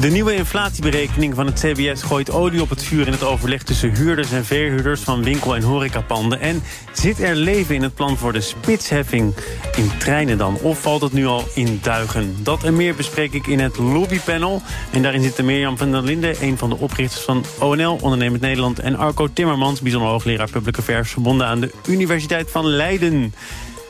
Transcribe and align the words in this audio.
De 0.00 0.10
nieuwe 0.10 0.34
inflatieberekening 0.34 1.34
van 1.34 1.46
het 1.46 1.60
CBS 1.60 2.02
gooit 2.02 2.30
olie 2.30 2.62
op 2.62 2.70
het 2.70 2.82
vuur 2.82 3.06
in 3.06 3.12
het 3.12 3.22
overleg 3.22 3.62
tussen 3.62 3.94
huurders 3.94 4.32
en 4.32 4.44
verhuurders 4.44 5.00
van 5.00 5.22
winkel- 5.22 5.56
en 5.56 5.62
horecapanden. 5.62 6.40
En 6.40 6.62
zit 6.92 7.20
er 7.20 7.36
leven 7.36 7.74
in 7.74 7.82
het 7.82 7.94
plan 7.94 8.16
voor 8.16 8.32
de 8.32 8.40
spitsheffing 8.40 9.34
in 9.76 9.90
treinen 9.98 10.38
dan? 10.38 10.58
Of 10.62 10.80
valt 10.80 11.02
het 11.02 11.12
nu 11.12 11.26
al 11.26 11.44
in 11.54 11.78
duigen? 11.82 12.36
Dat 12.42 12.64
en 12.64 12.76
meer 12.76 12.94
bespreek 12.94 13.32
ik 13.32 13.46
in 13.46 13.58
het 13.58 13.78
lobbypanel. 13.78 14.62
En 14.90 15.02
daarin 15.02 15.22
zitten 15.22 15.44
Mirjam 15.44 15.78
van 15.78 15.90
der 15.90 16.02
Linden, 16.02 16.42
een 16.42 16.58
van 16.58 16.68
de 16.68 16.76
oprichters 16.76 17.22
van 17.22 17.44
ONL, 17.58 17.98
Ondernemend 18.00 18.40
Nederland, 18.40 18.78
en 18.78 18.96
Arco 18.96 19.28
Timmermans, 19.32 19.80
bijzonder 19.80 20.10
hoogleraar 20.10 20.50
Public 20.50 20.78
Affairs, 20.78 21.10
verbonden 21.10 21.46
aan 21.46 21.60
de 21.60 21.72
Universiteit 21.86 22.50
van 22.50 22.66
Leiden. 22.66 23.34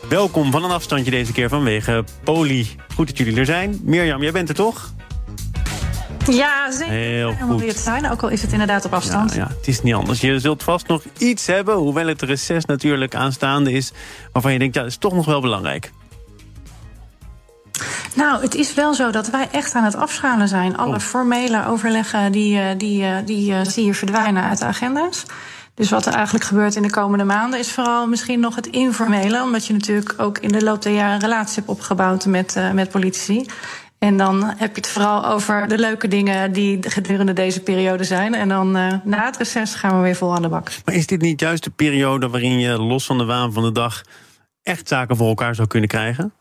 Welkom 0.08 0.50
van 0.50 0.64
een 0.64 0.70
afstandje 0.70 1.10
deze 1.10 1.32
keer 1.32 1.48
vanwege 1.48 2.04
Poli. 2.24 2.76
Goed 2.94 3.06
dat 3.06 3.18
jullie 3.18 3.36
er 3.36 3.44
zijn. 3.44 3.80
Mirjam, 3.82 4.22
jij 4.22 4.32
bent 4.32 4.48
er 4.48 4.54
toch? 4.54 4.92
Ja, 6.34 6.70
zeker. 6.70 6.92
Heel 6.92 7.30
Helemaal 7.30 7.48
goed. 7.48 7.60
weer 7.60 7.74
te 7.74 7.80
zijn, 7.80 8.10
ook 8.10 8.22
al 8.22 8.28
is 8.28 8.42
het 8.42 8.52
inderdaad 8.52 8.84
op 8.84 8.92
afstand. 8.94 9.32
Ja, 9.34 9.36
ja, 9.38 9.48
het 9.56 9.68
is 9.68 9.82
niet 9.82 9.94
anders. 9.94 10.20
Je 10.20 10.38
zult 10.40 10.62
vast 10.62 10.86
nog 10.86 11.02
iets 11.18 11.46
hebben, 11.46 11.74
hoewel 11.74 12.06
het 12.06 12.22
reces 12.22 12.64
natuurlijk 12.64 13.14
aanstaande 13.14 13.72
is... 13.72 13.92
waarvan 14.32 14.52
je 14.52 14.58
denkt, 14.58 14.74
ja, 14.74 14.80
dat 14.80 14.90
is 14.90 14.96
toch 14.96 15.12
nog 15.14 15.24
wel 15.26 15.40
belangrijk. 15.40 15.90
Nou, 18.14 18.42
het 18.42 18.54
is 18.54 18.74
wel 18.74 18.94
zo 18.94 19.10
dat 19.10 19.30
wij 19.30 19.48
echt 19.52 19.74
aan 19.74 19.84
het 19.84 19.96
afschalen 19.96 20.48
zijn. 20.48 20.76
Alle 20.76 20.94
Oh. 20.94 21.00
formele 21.00 21.66
overleggen 21.66 22.32
die, 22.32 22.58
eh, 22.60 22.66
die, 22.78 23.04
eh, 23.04 23.16
die 23.24 23.52
eh, 23.54 23.60
zie 23.64 23.84
je 23.84 23.94
verdwijnen 23.94 24.42
uit 24.42 24.58
de 24.58 24.64
agenda's. 24.64 25.24
Dus 25.74 25.90
wat 25.90 26.06
er 26.06 26.12
eigenlijk 26.14 26.44
gebeurt 26.44 26.74
in 26.76 26.82
de 26.82 26.90
komende 26.90 27.24
maanden 27.24 27.58
is 27.58 27.72
vooral 27.72 28.06
misschien 28.06 28.40
nog 28.40 28.54
het 28.54 28.66
informele. 28.66 29.42
Omdat 29.42 29.66
je 29.66 29.72
natuurlijk 29.72 30.14
ook 30.16 30.38
in 30.38 30.48
de 30.48 30.62
loop 30.64 30.82
der 30.82 30.92
jaren 30.92 31.14
een 31.14 31.20
relatie 31.20 31.54
hebt 31.54 31.68
opgebouwd 31.68 32.26
met, 32.26 32.56
eh, 32.56 32.70
met 32.70 32.90
politici. 32.90 33.46
En 33.98 34.16
dan 34.16 34.44
heb 34.44 34.74
je 34.74 34.80
het 34.80 34.86
vooral 34.86 35.26
over 35.26 35.68
de 35.68 35.78
leuke 35.78 36.08
dingen 36.08 36.52
die 36.52 36.90
gedurende 36.90 37.32
deze 37.32 37.62
periode 37.62 38.04
zijn. 38.04 38.34
En 38.34 38.48
dan 38.48 38.76
eh, 38.76 38.92
na 39.04 39.24
het 39.24 39.36
reces 39.36 39.74
gaan 39.74 39.96
we 39.96 40.02
weer 40.02 40.16
vol 40.16 40.34
aan 40.34 40.42
de 40.42 40.48
bak. 40.48 40.70
Maar 40.84 40.94
is 40.94 41.06
dit 41.06 41.20
niet 41.20 41.40
juist 41.40 41.64
de 41.64 41.70
periode 41.70 42.28
waarin 42.28 42.58
je 42.58 42.78
los 42.78 43.06
van 43.06 43.18
de 43.18 43.24
waan 43.24 43.52
van 43.52 43.62
de 43.62 43.72
dag... 43.72 44.02
echt 44.62 44.88
zaken 44.88 45.16
voor 45.16 45.28
elkaar 45.28 45.54
zou 45.54 45.68
kunnen 45.68 45.88
krijgen? 45.88 46.32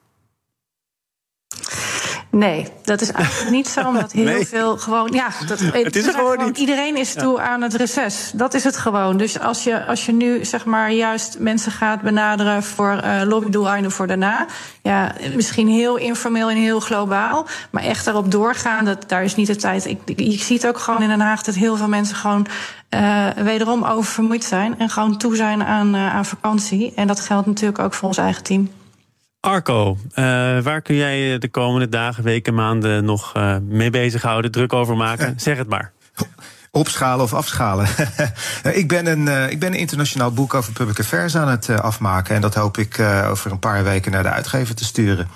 Nee, 2.30 2.67
dat 2.83 3.02
is 3.02 3.11
eigenlijk 3.11 3.52
niet 3.52 3.67
zo, 3.67 3.88
omdat 3.88 4.11
heel 4.11 4.23
Nee. 4.23 4.47
veel 4.47 4.78
gewoon. 4.78 5.09
Ja, 5.11 5.28
dat, 5.47 5.59
Het 5.59 5.95
is 5.95 6.08
gewoon 6.08 6.45
niet. 6.45 6.58
Iedereen 6.58 6.97
is 6.97 7.14
toe 7.14 7.42
aan 7.42 7.61
het 7.61 7.73
reces. 7.73 8.31
Dat 8.33 8.53
is 8.53 8.64
het 8.64 8.78
gewoon. 8.78 9.17
Dus 9.17 9.39
als 9.39 9.64
je, 9.64 9.86
als 9.86 10.06
je 10.06 10.11
nu 10.11 10.45
zeg 10.45 10.66
maar 10.66 10.92
juist 10.92 11.39
mensen 11.39 11.72
gaat 11.72 12.02
benaderen 12.02 12.64
voor 12.64 12.92
eh 12.92 13.22
lobbydoeleinden 13.25 13.92
voor 13.92 14.08
daarna. 14.08 14.45
Ja, 14.81 15.11
misschien 15.36 15.67
heel 15.67 15.95
informeel 15.98 16.50
en 16.50 16.58
heel 16.58 16.80
globaal. 16.80 17.45
Maar 17.70 17.83
echt 17.83 18.08
erop 18.08 18.31
doorgaan, 18.31 18.86
dat, 18.86 19.03
daar 19.09 19.23
is 19.23 19.36
niet 19.36 19.48
de 19.48 19.55
tijd. 19.55 19.86
Ik, 19.86 20.00
je 20.16 20.38
ziet 20.38 20.67
ook 20.67 20.78
gewoon 20.78 21.02
in 21.02 21.09
Den 21.09 21.20
Haag 21.20 21.44
dat 21.44 21.55
heel 21.55 21.75
veel 21.75 21.88
mensen 21.88 22.16
gewoon 22.16 22.48
eh, 22.89 23.28
wederom 23.36 23.83
oververmoeid 23.83 24.44
zijn. 24.44 24.80
En 24.80 24.89
gewoon 24.89 25.17
toe 25.17 25.36
zijn 25.36 25.64
aan, 25.64 25.95
eh, 25.95 26.16
aan 26.16 26.25
vakantie. 26.25 26.94
En 26.95 27.08
dat 27.08 27.20
geldt 27.20 27.48
natuurlijk 27.48 27.80
ook 27.80 27.94
voor 27.94 28.08
ons 28.08 28.17
eigen 28.17 28.44
team. 28.44 28.70
Arco, 29.48 29.98
eh, 30.14 30.23
waar 30.59 30.81
kun 30.81 30.95
jij 30.95 31.20
je 31.20 31.38
de 31.38 31.50
komende 31.50 31.90
dagen, 31.90 32.23
weken, 32.23 32.53
maanden 32.53 33.06
nog 33.06 33.34
eh, 33.34 33.58
mee 33.58 33.89
bezighouden, 33.89 34.52
druk 34.52 34.73
over 34.73 34.95
maken? 34.98 35.39
Zeg 35.39 35.58
het 35.58 35.70
maar. 35.70 35.92
Opschalen 36.72 37.23
of 37.23 37.34
afschalen. 37.34 37.88
ik, 38.81 38.88
ben 38.88 39.06
een, 39.06 39.28
eh, 39.28 39.50
ik 39.50 39.59
ben 39.59 39.73
een 39.73 39.80
internationaal 39.80 40.32
boek 40.32 40.54
over 40.54 40.73
public 40.73 40.99
affairs 40.99 41.36
aan 41.36 41.48
het 41.48 41.70
eh, 41.70 41.80
afmaken. 41.80 42.36
En 42.36 42.42
dat 42.42 42.55
hoop 42.55 42.77
ik 42.77 42.98
eh, 42.98 43.27
over 43.30 43.52
een 43.52 43.60
paar 43.60 43.83
weken 43.83 44.11
naar 44.11 44.23
de 44.23 44.30
uitgever 44.30 44.76
te 44.76 44.86
sturen. 44.86 45.27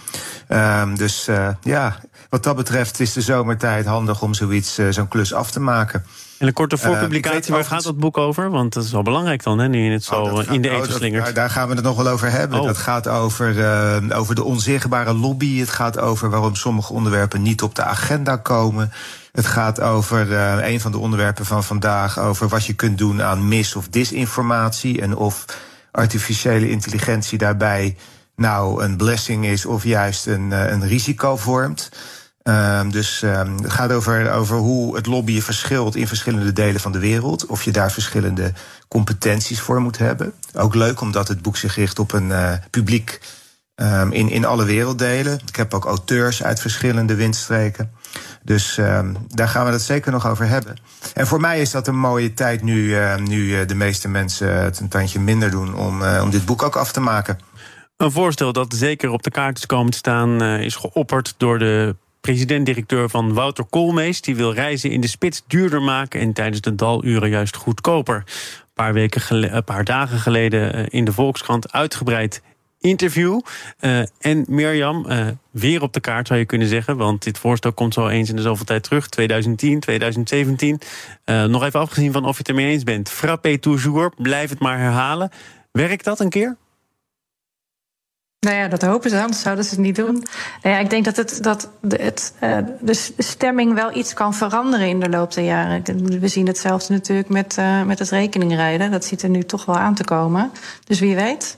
Ehm, 0.47 0.95
dus 0.95 1.27
eh, 1.27 1.47
ja, 1.61 1.99
wat 2.29 2.43
dat 2.43 2.55
betreft 2.55 2.99
is 2.99 3.13
de 3.13 3.21
zomertijd 3.21 3.85
handig 3.85 4.21
om 4.21 4.33
zoiets, 4.33 4.77
eh, 4.77 4.85
zo'n 4.89 5.07
klus 5.07 5.33
af 5.33 5.51
te 5.51 5.59
maken. 5.59 6.05
En 6.41 6.47
een 6.47 6.53
korte 6.53 6.75
Eh, 6.75 6.81
voorpublicatie, 6.81 7.53
waar 7.53 7.65
gaat 7.65 7.83
dat 7.83 7.97
boek 7.97 8.17
over? 8.17 8.49
Want 8.49 8.73
dat 8.73 8.83
is 8.83 8.91
wel 8.91 9.01
belangrijk 9.01 9.43
dan, 9.43 9.59
hè, 9.59 9.67
nu 9.67 9.83
je 9.83 9.91
het 9.91 10.03
zo 10.03 10.15
Oh, 10.21 10.41
eh, 10.41 10.53
in 10.53 10.61
de 10.61 10.69
oh, 10.69 10.75
eten 10.75 10.93
slingert. 10.93 11.23
daar- 11.23 11.33
daar 11.33 11.49
gaan 11.49 11.67
we 11.67 11.75
het 11.75 11.83
nog 11.83 11.95
wel 11.95 12.07
over 12.07 12.31
hebben. 12.31 12.59
Oh. 12.59 12.65
Dat 12.65 12.77
gaat 12.77 13.07
over, 13.07 13.59
eh, 13.63 14.17
over 14.19 14.35
de 14.35 14.43
onzichtbare 14.43 15.13
lobby. 15.13 15.59
Het 15.59 15.69
gaat 15.69 15.99
over 15.99 16.29
waarom 16.29 16.55
sommige 16.55 16.93
onderwerpen 16.93 17.41
niet 17.41 17.61
op 17.61 17.75
de 17.75 17.83
agenda 17.83 18.35
komen. 18.35 18.91
Het 19.31 19.45
gaat 19.45 19.81
over 19.81 20.31
een 20.63 20.79
van 20.79 20.91
de 20.91 20.97
onderwerpen 20.97 21.45
van 21.45 21.63
vandaag, 21.63 22.19
over 22.19 22.47
wat 22.47 22.65
je 22.65 22.73
kunt 22.73 22.97
doen 22.97 23.21
aan 23.23 23.47
mis- 23.47 23.75
of 23.75 23.87
disinformatie. 23.87 25.01
En 25.01 25.15
of 25.15 25.45
artificiële 25.91 26.69
intelligentie 26.69 27.37
daarbij 27.37 27.95
nou 28.35 28.83
een 28.83 28.97
blessing 28.97 29.45
is 29.45 29.65
of 29.65 29.83
juist 29.83 30.25
een, 30.27 30.51
een 30.51 30.87
risico 30.87 31.37
vormt. 31.37 31.89
Ehm, 32.43 32.89
dus 32.89 33.21
ehm, 33.21 33.57
het 33.57 33.71
gaat 33.71 33.91
over, 33.91 34.31
over 34.31 34.57
hoe 34.57 34.95
het 34.95 35.05
lobbyen 35.05 35.41
verschilt 35.41 35.95
in 35.95 36.07
verschillende 36.07 36.53
delen 36.53 36.81
van 36.81 36.91
de 36.91 36.99
wereld. 36.99 37.45
Of 37.45 37.63
je 37.63 37.71
daar 37.71 37.91
verschillende 37.91 38.53
competenties 38.87 39.59
voor 39.59 39.81
moet 39.81 39.97
hebben. 39.97 40.33
Ook 40.53 40.75
leuk 40.75 41.01
omdat 41.01 41.27
het 41.27 41.41
boek 41.41 41.57
zich 41.57 41.75
richt 41.75 41.99
op 41.99 42.11
een 42.11 42.31
eh, 42.31 42.53
publiek 42.69 43.19
ehm, 43.75 44.11
in, 44.11 44.29
in 44.29 44.45
alle 44.45 44.65
werelddelen. 44.65 45.39
Ik 45.47 45.55
heb 45.55 45.73
ook 45.73 45.85
auteurs 45.85 46.43
uit 46.43 46.59
verschillende 46.59 47.15
windstreken. 47.15 47.91
Dus 48.43 48.79
daar 49.27 49.47
gaan 49.47 49.65
we 49.65 49.71
het 49.71 49.81
zeker 49.81 50.11
nog 50.11 50.27
over 50.27 50.47
hebben. 50.47 50.75
En 51.13 51.27
voor 51.27 51.39
mij 51.39 51.61
is 51.61 51.71
dat 51.71 51.87
een 51.87 51.99
mooie 51.99 52.33
tijd 52.33 52.61
nu, 52.61 52.95
nu 53.23 53.59
eh, 53.59 53.67
de 53.67 53.75
meeste 53.75 54.07
mensen 54.07 54.63
het 54.63 54.79
een 54.79 54.87
tandje 54.87 55.19
minder 55.19 55.51
doen 55.51 55.75
om, 55.75 56.03
eh, 56.03 56.21
om 56.23 56.29
dit 56.29 56.45
boek 56.45 56.63
ook 56.63 56.75
af 56.75 56.91
te 56.91 56.99
maken. 56.99 57.39
Een 57.97 58.11
voorstel 58.11 58.53
dat 58.53 58.73
zeker 58.73 59.09
op 59.09 59.23
de 59.23 59.31
kaart 59.31 59.57
is 59.57 59.65
komen 59.65 59.91
te 59.91 59.97
staan, 59.97 60.41
is 60.41 60.75
geopperd 60.75 61.33
door 61.37 61.59
de 61.59 61.95
president-directeur 62.21 63.09
van 63.09 63.33
Wouter 63.33 63.65
Koolmees. 63.65 64.21
Die 64.21 64.35
wil 64.35 64.53
reizen 64.53 64.91
in 64.91 65.01
de 65.01 65.07
spits 65.07 65.43
duurder 65.47 65.81
maken 65.81 66.19
en 66.19 66.33
tijdens 66.33 66.61
de 66.61 66.75
daluren 66.75 67.29
juist 67.29 67.55
goedkoper. 67.55 68.15
Een 68.15 68.73
paar, 68.73 68.93
weken 68.93 69.55
een 69.55 69.63
paar 69.63 69.83
dagen 69.83 70.19
geleden 70.19 70.73
eh, 70.73 70.85
in 70.89 71.05
de 71.05 71.13
Volkskrant 71.13 71.71
uitgebreid 71.71 72.41
interview. 72.81 73.39
Eh, 73.77 73.99
en 74.19 74.45
Mirjam, 74.47 75.05
eh, 75.05 75.27
weer 75.51 75.81
op 75.81 75.93
de 75.93 75.99
kaart 75.99 76.27
zou 76.27 76.39
je 76.39 76.45
kunnen 76.45 76.67
zeggen. 76.67 76.97
Want 76.97 77.23
dit 77.23 77.37
voorstel 77.37 77.73
komt 77.73 77.93
zo 77.93 78.07
eens 78.07 78.29
in 78.29 78.35
de 78.35 78.41
zoveel 78.41 78.65
tijd 78.65 78.83
terug. 78.83 79.07
2010, 79.07 79.79
2017. 79.79 80.79
Eh, 81.23 81.43
nog 81.43 81.63
even 81.63 81.79
afgezien 81.79 82.11
van 82.11 82.25
of 82.25 82.31
je 82.31 82.37
het 82.37 82.47
ermee 82.47 82.71
eens 82.71 82.83
bent. 82.83 83.09
Frappé 83.09 83.57
toujours, 83.57 84.15
blijf 84.17 84.49
het 84.49 84.59
maar 84.59 84.77
herhalen. 84.77 85.29
Werkt 85.71 86.03
dat 86.03 86.19
een 86.19 86.29
keer? 86.29 86.57
Nou 88.45 88.55
ja, 88.55 88.67
dat 88.67 88.81
hopen 88.81 89.09
ze, 89.09 89.21
anders 89.21 89.41
zouden 89.41 89.65
ze 89.65 89.69
het 89.69 89.79
niet 89.79 89.95
doen. 89.95 90.23
Nou 90.61 90.75
ja, 90.75 90.79
ik 90.79 90.89
denk 90.89 91.05
dat, 91.05 91.15
het, 91.15 91.43
dat 91.43 91.69
de, 91.81 91.95
het, 92.01 92.33
eh, 92.39 92.57
de 92.79 92.93
stemming 93.17 93.73
wel 93.73 93.95
iets 93.95 94.13
kan 94.13 94.33
veranderen 94.33 94.87
in 94.87 94.99
de 94.99 95.09
loop 95.09 95.33
der 95.33 95.43
jaren. 95.43 96.19
We 96.19 96.27
zien 96.27 96.47
hetzelfde 96.47 96.93
natuurlijk 96.93 97.29
met, 97.29 97.57
eh, 97.57 97.83
met 97.83 97.99
het 97.99 98.09
rekeningrijden. 98.09 98.91
Dat 98.91 99.05
ziet 99.05 99.21
er 99.21 99.29
nu 99.29 99.43
toch 99.43 99.65
wel 99.65 99.77
aan 99.77 99.95
te 99.95 100.03
komen. 100.03 100.51
Dus 100.83 100.99
wie 100.99 101.15
weet. 101.15 101.57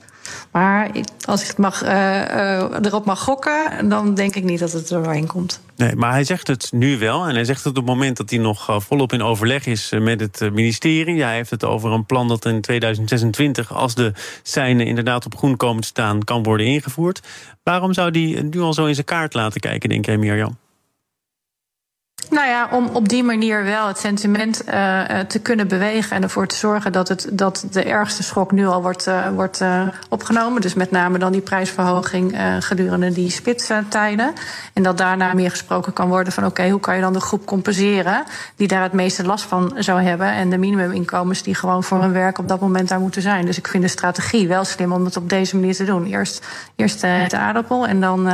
Maar 0.50 0.90
als 1.24 1.42
ik 1.42 1.46
het 1.46 1.58
mag, 1.58 1.82
eh, 1.82 2.60
eh, 2.60 2.70
erop 2.82 3.04
mag 3.04 3.20
gokken, 3.20 3.88
dan 3.88 4.14
denk 4.14 4.34
ik 4.34 4.44
niet 4.44 4.58
dat 4.58 4.72
het 4.72 4.90
er 4.90 5.26
komt. 5.26 5.62
Nee, 5.76 5.96
maar 5.96 6.10
hij 6.10 6.24
zegt 6.24 6.46
het 6.46 6.68
nu 6.72 6.98
wel. 6.98 7.26
En 7.26 7.34
hij 7.34 7.44
zegt 7.44 7.64
het 7.64 7.66
op 7.66 7.76
het 7.76 7.94
moment 7.94 8.16
dat 8.16 8.30
hij 8.30 8.38
nog 8.38 8.68
eh, 8.68 8.80
volop 8.80 9.12
in 9.12 9.22
overleg 9.22 9.66
is 9.66 9.92
met 9.98 10.20
het 10.20 10.52
ministerie. 10.52 11.22
Hij 11.22 11.34
heeft 11.34 11.50
het 11.50 11.64
over 11.64 11.92
een 11.92 12.06
plan 12.06 12.28
dat 12.28 12.44
in 12.44 12.60
2026, 12.60 13.72
als 13.72 13.94
de 13.94 14.12
seinen 14.42 14.86
inderdaad 14.86 15.26
op 15.26 15.36
groen 15.36 15.56
komen 15.56 15.82
te 15.82 15.88
staan, 15.88 16.24
kan 16.24 16.42
worden 16.42 16.66
ingevoerd. 16.66 17.20
Waarom 17.62 17.92
zou 17.92 18.10
hij 18.10 18.42
nu 18.42 18.60
al 18.60 18.72
zo 18.72 18.86
in 18.86 18.94
zijn 18.94 19.06
kaart 19.06 19.34
laten 19.34 19.60
kijken, 19.60 19.88
denk 19.88 20.06
jij, 20.06 20.16
Mirjam? 20.16 20.56
Nou 22.30 22.46
ja, 22.46 22.68
om 22.70 22.88
op 22.92 23.08
die 23.08 23.24
manier 23.24 23.64
wel 23.64 23.86
het 23.86 23.98
sentiment 23.98 24.64
eh, 24.64 25.20
eh, 25.20 25.26
te 25.26 25.38
kunnen 25.38 25.68
bewegen 25.68 26.16
en 26.16 26.22
ervoor 26.22 26.46
te 26.46 26.54
zorgen 26.54 26.92
dat, 26.92 27.08
het, 27.08 27.28
dat 27.32 27.66
de 27.70 27.82
ergste 27.82 28.22
schok 28.22 28.52
nu 28.52 28.66
al 28.66 28.82
wordt, 28.82 29.06
eh, 29.06 29.28
wordt 29.28 29.62
opgenomen. 30.08 30.60
Dus 30.60 30.74
met 30.74 30.90
name 30.90 31.18
dan 31.18 31.32
die 31.32 31.40
prijsverhoging 31.40 32.36
gedurende 32.58 33.12
die 33.12 33.30
spitstijden. 33.30 34.32
En 34.72 34.82
dat 34.82 34.98
daarna 34.98 35.34
meer 35.34 35.50
gesproken 35.50 35.92
kan 35.92 36.08
worden 36.08 36.32
van 36.32 36.46
oké, 36.46 36.68
hoe 36.68 36.80
kan 36.80 36.94
je 36.94 37.00
dan 37.00 37.12
de 37.12 37.20
groep 37.20 37.46
compenseren 37.46 38.24
die 38.56 38.68
daar 38.68 38.82
het 38.82 38.92
meeste 38.92 39.24
last 39.24 39.44
van 39.44 39.74
zou 39.78 40.02
hebben. 40.02 40.32
En 40.32 40.50
de 40.50 40.58
minimuminkomens 40.58 41.42
die 41.42 41.54
gewoon 41.54 41.84
voor 41.84 42.00
hun 42.00 42.12
werk 42.12 42.38
op 42.38 42.48
dat 42.48 42.60
moment 42.60 42.88
daar 42.88 43.00
moeten 43.00 43.22
zijn. 43.22 43.46
Dus 43.46 43.58
ik 43.58 43.68
vind 43.68 43.82
de 43.82 43.88
strategie 43.88 44.48
wel 44.48 44.64
slim 44.64 44.92
om 44.92 45.04
het 45.04 45.16
op 45.16 45.28
deze 45.28 45.56
manier 45.56 45.74
te 45.74 45.84
doen. 45.84 46.06
Eerst, 46.06 46.46
eerst 46.76 47.00
de 47.00 47.36
aardappel 47.36 47.86
en 47.86 48.00
dan 48.00 48.24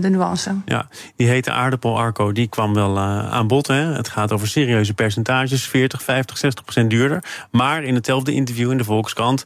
de 0.00 0.10
nuance. 0.10 0.54
Ja, 0.64 0.86
die 1.16 1.28
hete 1.28 1.50
aardappel, 1.50 1.98
Arco, 1.98 2.32
die 2.32 2.48
kwam 2.48 2.74
wel 2.74 2.98
aan 3.34 3.46
bod. 3.46 3.66
Hè? 3.66 3.74
Het 3.74 4.08
gaat 4.08 4.32
over 4.32 4.48
serieuze 4.48 4.94
percentages, 4.94 5.64
40, 5.64 6.02
50, 6.02 6.38
60 6.38 6.64
procent 6.64 6.90
duurder. 6.90 7.24
Maar 7.50 7.84
in 7.84 7.94
hetzelfde 7.94 8.32
interview 8.32 8.70
in 8.70 8.76
de 8.76 8.84
Volkskrant 8.84 9.44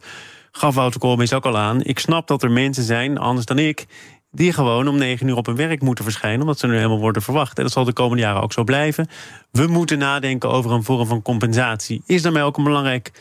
gaf 0.51 0.75
Wouter 0.75 0.99
Koolmees 0.99 1.33
ook 1.33 1.45
al 1.45 1.57
aan... 1.57 1.83
ik 1.83 1.99
snap 1.99 2.27
dat 2.27 2.43
er 2.43 2.51
mensen 2.51 2.83
zijn, 2.83 3.17
anders 3.17 3.45
dan 3.45 3.59
ik... 3.59 3.85
die 4.31 4.53
gewoon 4.53 4.87
om 4.87 4.97
negen 4.97 5.27
uur 5.27 5.35
op 5.35 5.45
hun 5.45 5.55
werk 5.55 5.81
moeten 5.81 6.03
verschijnen, 6.03 6.41
omdat 6.41 6.59
ze 6.59 6.67
nu 6.67 6.75
helemaal 6.75 6.99
worden 6.99 7.21
verwacht. 7.21 7.57
En 7.57 7.63
dat 7.63 7.73
zal 7.73 7.83
de 7.83 7.93
komende 7.93 8.23
jaren 8.23 8.41
ook 8.41 8.53
zo 8.53 8.63
blijven. 8.63 9.07
We 9.51 9.67
moeten 9.67 9.97
nadenken 9.97 10.49
over 10.49 10.71
een 10.71 10.83
vorm 10.83 11.07
van 11.07 11.21
compensatie. 11.21 12.01
Is 12.05 12.21
daarmee 12.21 12.43
ook 12.43 12.57
een 12.57 12.63
belangrijk 12.63 13.11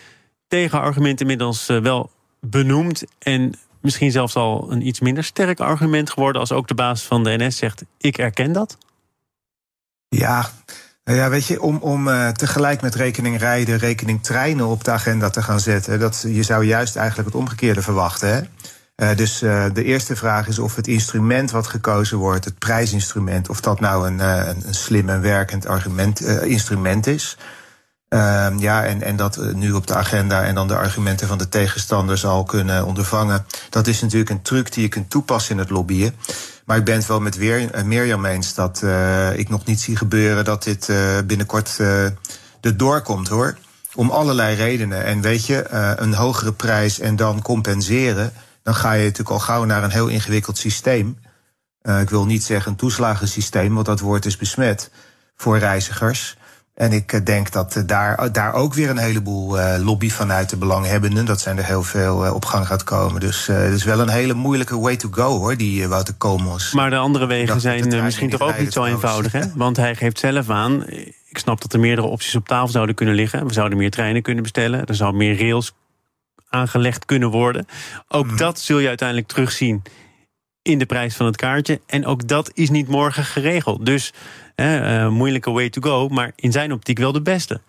tegenargument 0.49 1.21
inmiddels 1.21 1.69
eh, 1.69 1.79
wel 1.79 2.11
benoemd 2.41 3.05
en 3.19 3.55
misschien 3.81 4.11
zelfs 4.11 4.37
al 4.37 4.67
een 4.71 4.87
iets 4.87 5.01
minder 5.01 5.25
sterk 5.25 5.61
argument 5.61 6.11
geworden 6.11 6.41
als 6.41 6.53
ook 6.53 6.69
de 6.69 6.75
baas 6.75 7.03
van 7.03 7.25
de 7.25 7.37
NS 7.37 7.57
zegt: 7.57 7.85
ik 7.99 8.19
erken 8.19 8.53
dat? 8.53 8.79
Ja, 10.09 10.51
nou 11.05 11.19
ja, 11.19 11.29
weet 11.29 11.47
je, 11.47 11.63
om, 11.63 11.77
om 11.77 12.09
uh, 12.09 12.29
tegelijk 12.29 12.81
met 12.81 12.95
rekening 12.95 13.39
rijden, 13.39 13.79
rekening 13.79 14.23
treinen 14.23 14.67
op 14.67 14.85
de 14.85 14.91
agenda 14.91 15.31
te 15.31 15.43
gaan 15.43 15.61
zetten, 15.61 16.01
dat, 16.01 16.25
je 16.27 16.43
zou 16.43 16.65
juist 16.65 16.97
eigenlijk 16.97 17.29
het 17.29 17.39
omgekeerde 17.39 17.83
verwachten. 17.83 18.29
Hè? 18.29 18.41
Uh, 19.11 19.17
dus 19.17 19.43
uh, 19.43 19.65
de 19.73 19.85
eerste 19.85 20.17
vraag 20.17 20.49
is 20.49 20.59
of 20.59 20.77
het 20.77 20.87
instrument 20.87 21.51
wat 21.51 21.67
gekozen 21.67 22.19
wordt, 22.19 22.45
het 22.45 22.59
prijsinstrument, 22.59 23.49
of 23.49 23.61
dat 23.61 23.81
nou 23.81 24.07
een, 24.07 24.19
een, 24.19 24.63
een 24.67 24.75
slim 24.75 25.09
en 25.09 25.21
werkend 25.21 25.67
argument, 25.67 26.21
instrument 26.43 27.07
is. 27.07 27.37
Ehm, 28.09 28.59
ja, 28.59 28.85
en, 28.85 29.03
en 29.03 29.17
dat 29.17 29.55
nu 29.55 29.73
op 29.73 29.87
de 29.87 29.95
agenda 29.95 30.45
en 30.45 30.55
dan 30.55 30.69
de 30.69 30.77
argumenten 30.77 31.29
van 31.29 31.39
de 31.39 31.49
tegenstanders 31.49 32.25
al 32.25 32.45
kunnen 32.45 32.87
ondervangen. 32.87 33.47
Dat 33.71 33.87
is 33.87 34.01
natuurlijk 34.01 34.31
een 34.31 34.43
truc 34.43 34.73
die 34.73 34.83
je 34.83 34.89
kunt 34.89 35.11
toepassen 35.11 35.53
in 35.53 35.59
het 35.59 35.71
lobbyen. 35.71 36.15
Maar 36.69 36.77
ik 36.77 36.85
ben 36.85 36.95
het 36.95 37.07
wel 37.07 37.21
met 37.21 37.37
weer, 37.37 37.75
uh, 37.75 37.83
Mirjam 37.83 38.25
eens 38.25 38.55
dat 38.55 38.81
uh, 38.85 39.39
ik 39.39 39.49
nog 39.49 39.65
niet 39.65 39.81
zie 39.81 39.97
gebeuren 39.97 40.45
dat 40.45 40.63
dit 40.63 40.89
uh, 40.89 41.19
binnenkort 41.27 41.79
er 42.61 42.77
doorkomt 42.77 43.29
hoor. 43.29 43.59
Om 43.95 44.11
allerlei 44.11 44.57
redenen. 44.57 45.05
En 45.05 45.21
weet 45.21 45.47
je, 45.47 45.71
een 45.99 46.15
hogere 46.15 46.53
prijs 46.53 46.99
en 46.99 47.17
dan 47.17 47.43
compenseren. 47.43 48.33
Dan 48.63 48.75
ga 48.75 48.93
je 48.93 49.03
natuurlijk 49.03 49.31
al 49.31 49.39
gauw 49.39 49.65
naar 49.65 49.85
een 49.85 49.91
heel 49.91 50.07
ingewikkeld 50.07 50.59
systeem. 50.59 51.19
ik 52.01 52.11
wil 52.11 52.27
niet 52.27 52.45
zeggen 52.45 52.71
een 52.71 52.77
toeslagensysteem, 52.77 53.75
want 53.75 53.87
dat 53.87 54.01
woord 54.01 54.27
is 54.27 54.37
besmet 54.37 54.91
voor 55.37 55.59
reizigers. 55.59 56.37
En 56.79 56.93
ik 56.93 57.13
eh, 57.13 57.25
denk 57.25 57.53
dat 57.53 57.77
eh, 57.77 57.83
daar, 57.87 58.33
daar 58.33 58.53
ook 58.53 58.75
weer 58.75 58.91
een 58.91 58.99
heleboel 58.99 59.59
uh, 59.59 59.75
lobby 59.79 60.11
vanuit 60.11 60.51
de 60.51 60.57
belanghebbenden. 60.57 61.25
Dat 61.25 61.41
zijn 61.41 61.59
er 61.59 61.65
heel 61.65 61.83
veel 61.83 62.25
uh, 62.25 62.35
op 62.35 62.45
gang 62.45 62.67
gaat 62.67 62.85
komen. 62.85 63.21
Dus 63.21 63.49
uh, 63.49 63.57
het 63.57 63.75
is 63.75 63.85
wel 63.85 64.01
een 64.01 64.09
hele 64.09 64.35
moeilijke 64.35 64.79
way 64.79 64.97
to 64.97 65.09
go 65.11 65.39
hoor, 65.39 65.57
die 65.57 65.89
Wouter 65.89 66.15
Komos. 66.15 66.73
Maar 66.73 66.91
de 66.91 66.97
andere 66.97 67.27
wegen 67.27 67.61
zijn 67.61 68.03
misschien 68.05 68.31
toch 68.31 68.41
ook 68.41 68.59
niet 68.59 68.73
zo 68.73 68.85
eenvoudig, 68.85 69.33
hè? 69.33 69.41
Want 69.55 69.77
hij 69.77 69.95
geeft 69.95 70.19
zelf 70.19 70.51
aan. 70.51 70.87
Ik 71.29 71.39
snap 71.39 71.61
dat 71.61 71.73
er 71.73 71.81
meerdere 71.81 72.07
opties 72.07 72.35
op 72.35 72.49
tafel 72.49 72.69
zouden 72.69 72.95
kunnen 72.95 73.15
liggen. 73.15 73.47
We 73.47 73.53
zouden 73.53 73.79
meer 73.79 73.91
treinen 73.91 74.23
kunnen 74.23 74.43
bestellen. 74.43 74.85
Er 74.85 74.95
zou 74.95 75.15
meer 75.15 75.39
rails 75.39 75.73
aangelegd 76.49 77.05
kunnen 77.05 77.31
worden. 77.31 77.67
Ook 78.09 78.31
mm. 78.31 78.37
dat 78.37 78.61
zul 78.61 78.79
je 78.79 78.89
uiteindelijk 78.89 79.29
terugzien 79.29 79.83
in 80.69 80.79
de 80.79 80.87
prijs 80.87 81.17
van 81.17 81.27
het 81.27 81.37
kaartje. 81.37 81.81
En 81.87 82.07
ook 82.07 82.29
dat 82.29 82.51
is 82.55 82.71
niet 82.71 82.89
morgen 82.89 83.25
geregeld. 83.25 83.87
Dus 83.87 84.13
uh, 84.57 85.09
moeilijke 85.09 85.51
way 85.51 85.71
to 85.71 85.81
go, 85.81 86.09
maar 86.09 86.33
in 86.37 86.53
zijn 86.53 86.73
optiek 86.73 86.99
wel 86.99 87.13
de 87.13 87.23
beste. 87.23 87.61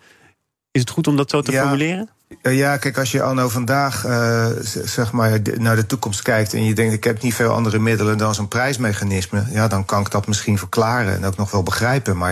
Is 0.70 0.80
het 0.80 0.90
goed 0.90 1.06
om 1.06 1.16
dat 1.16 1.30
zo 1.30 1.40
te 1.40 1.52
formuleren? 1.52 2.08
Ja, 2.42 2.76
kijk, 2.76 2.98
als 2.98 3.12
je 3.12 3.22
anno 3.22 3.48
vandaag 3.48 4.06
uh, 4.06 4.46
zeg 4.84 5.12
maar 5.12 5.40
naar 5.58 5.76
de 5.76 5.86
toekomst 5.86 6.22
kijkt 6.22 6.54
en 6.54 6.64
je 6.64 6.74
denkt, 6.74 6.94
ik 6.94 7.04
heb 7.04 7.22
niet 7.22 7.34
veel 7.34 7.52
andere 7.52 7.78
middelen 7.78 8.18
dan 8.18 8.34
zo'n 8.34 8.48
prijsmechanisme, 8.48 9.44
ja, 9.50 9.68
dan 9.68 9.84
kan 9.84 10.00
ik 10.00 10.10
dat 10.10 10.26
misschien 10.26 10.58
verklaren 10.58 11.14
en 11.14 11.24
ook 11.24 11.36
nog 11.36 11.50
wel 11.50 11.62
begrijpen. 11.62 12.16
Maar 12.16 12.30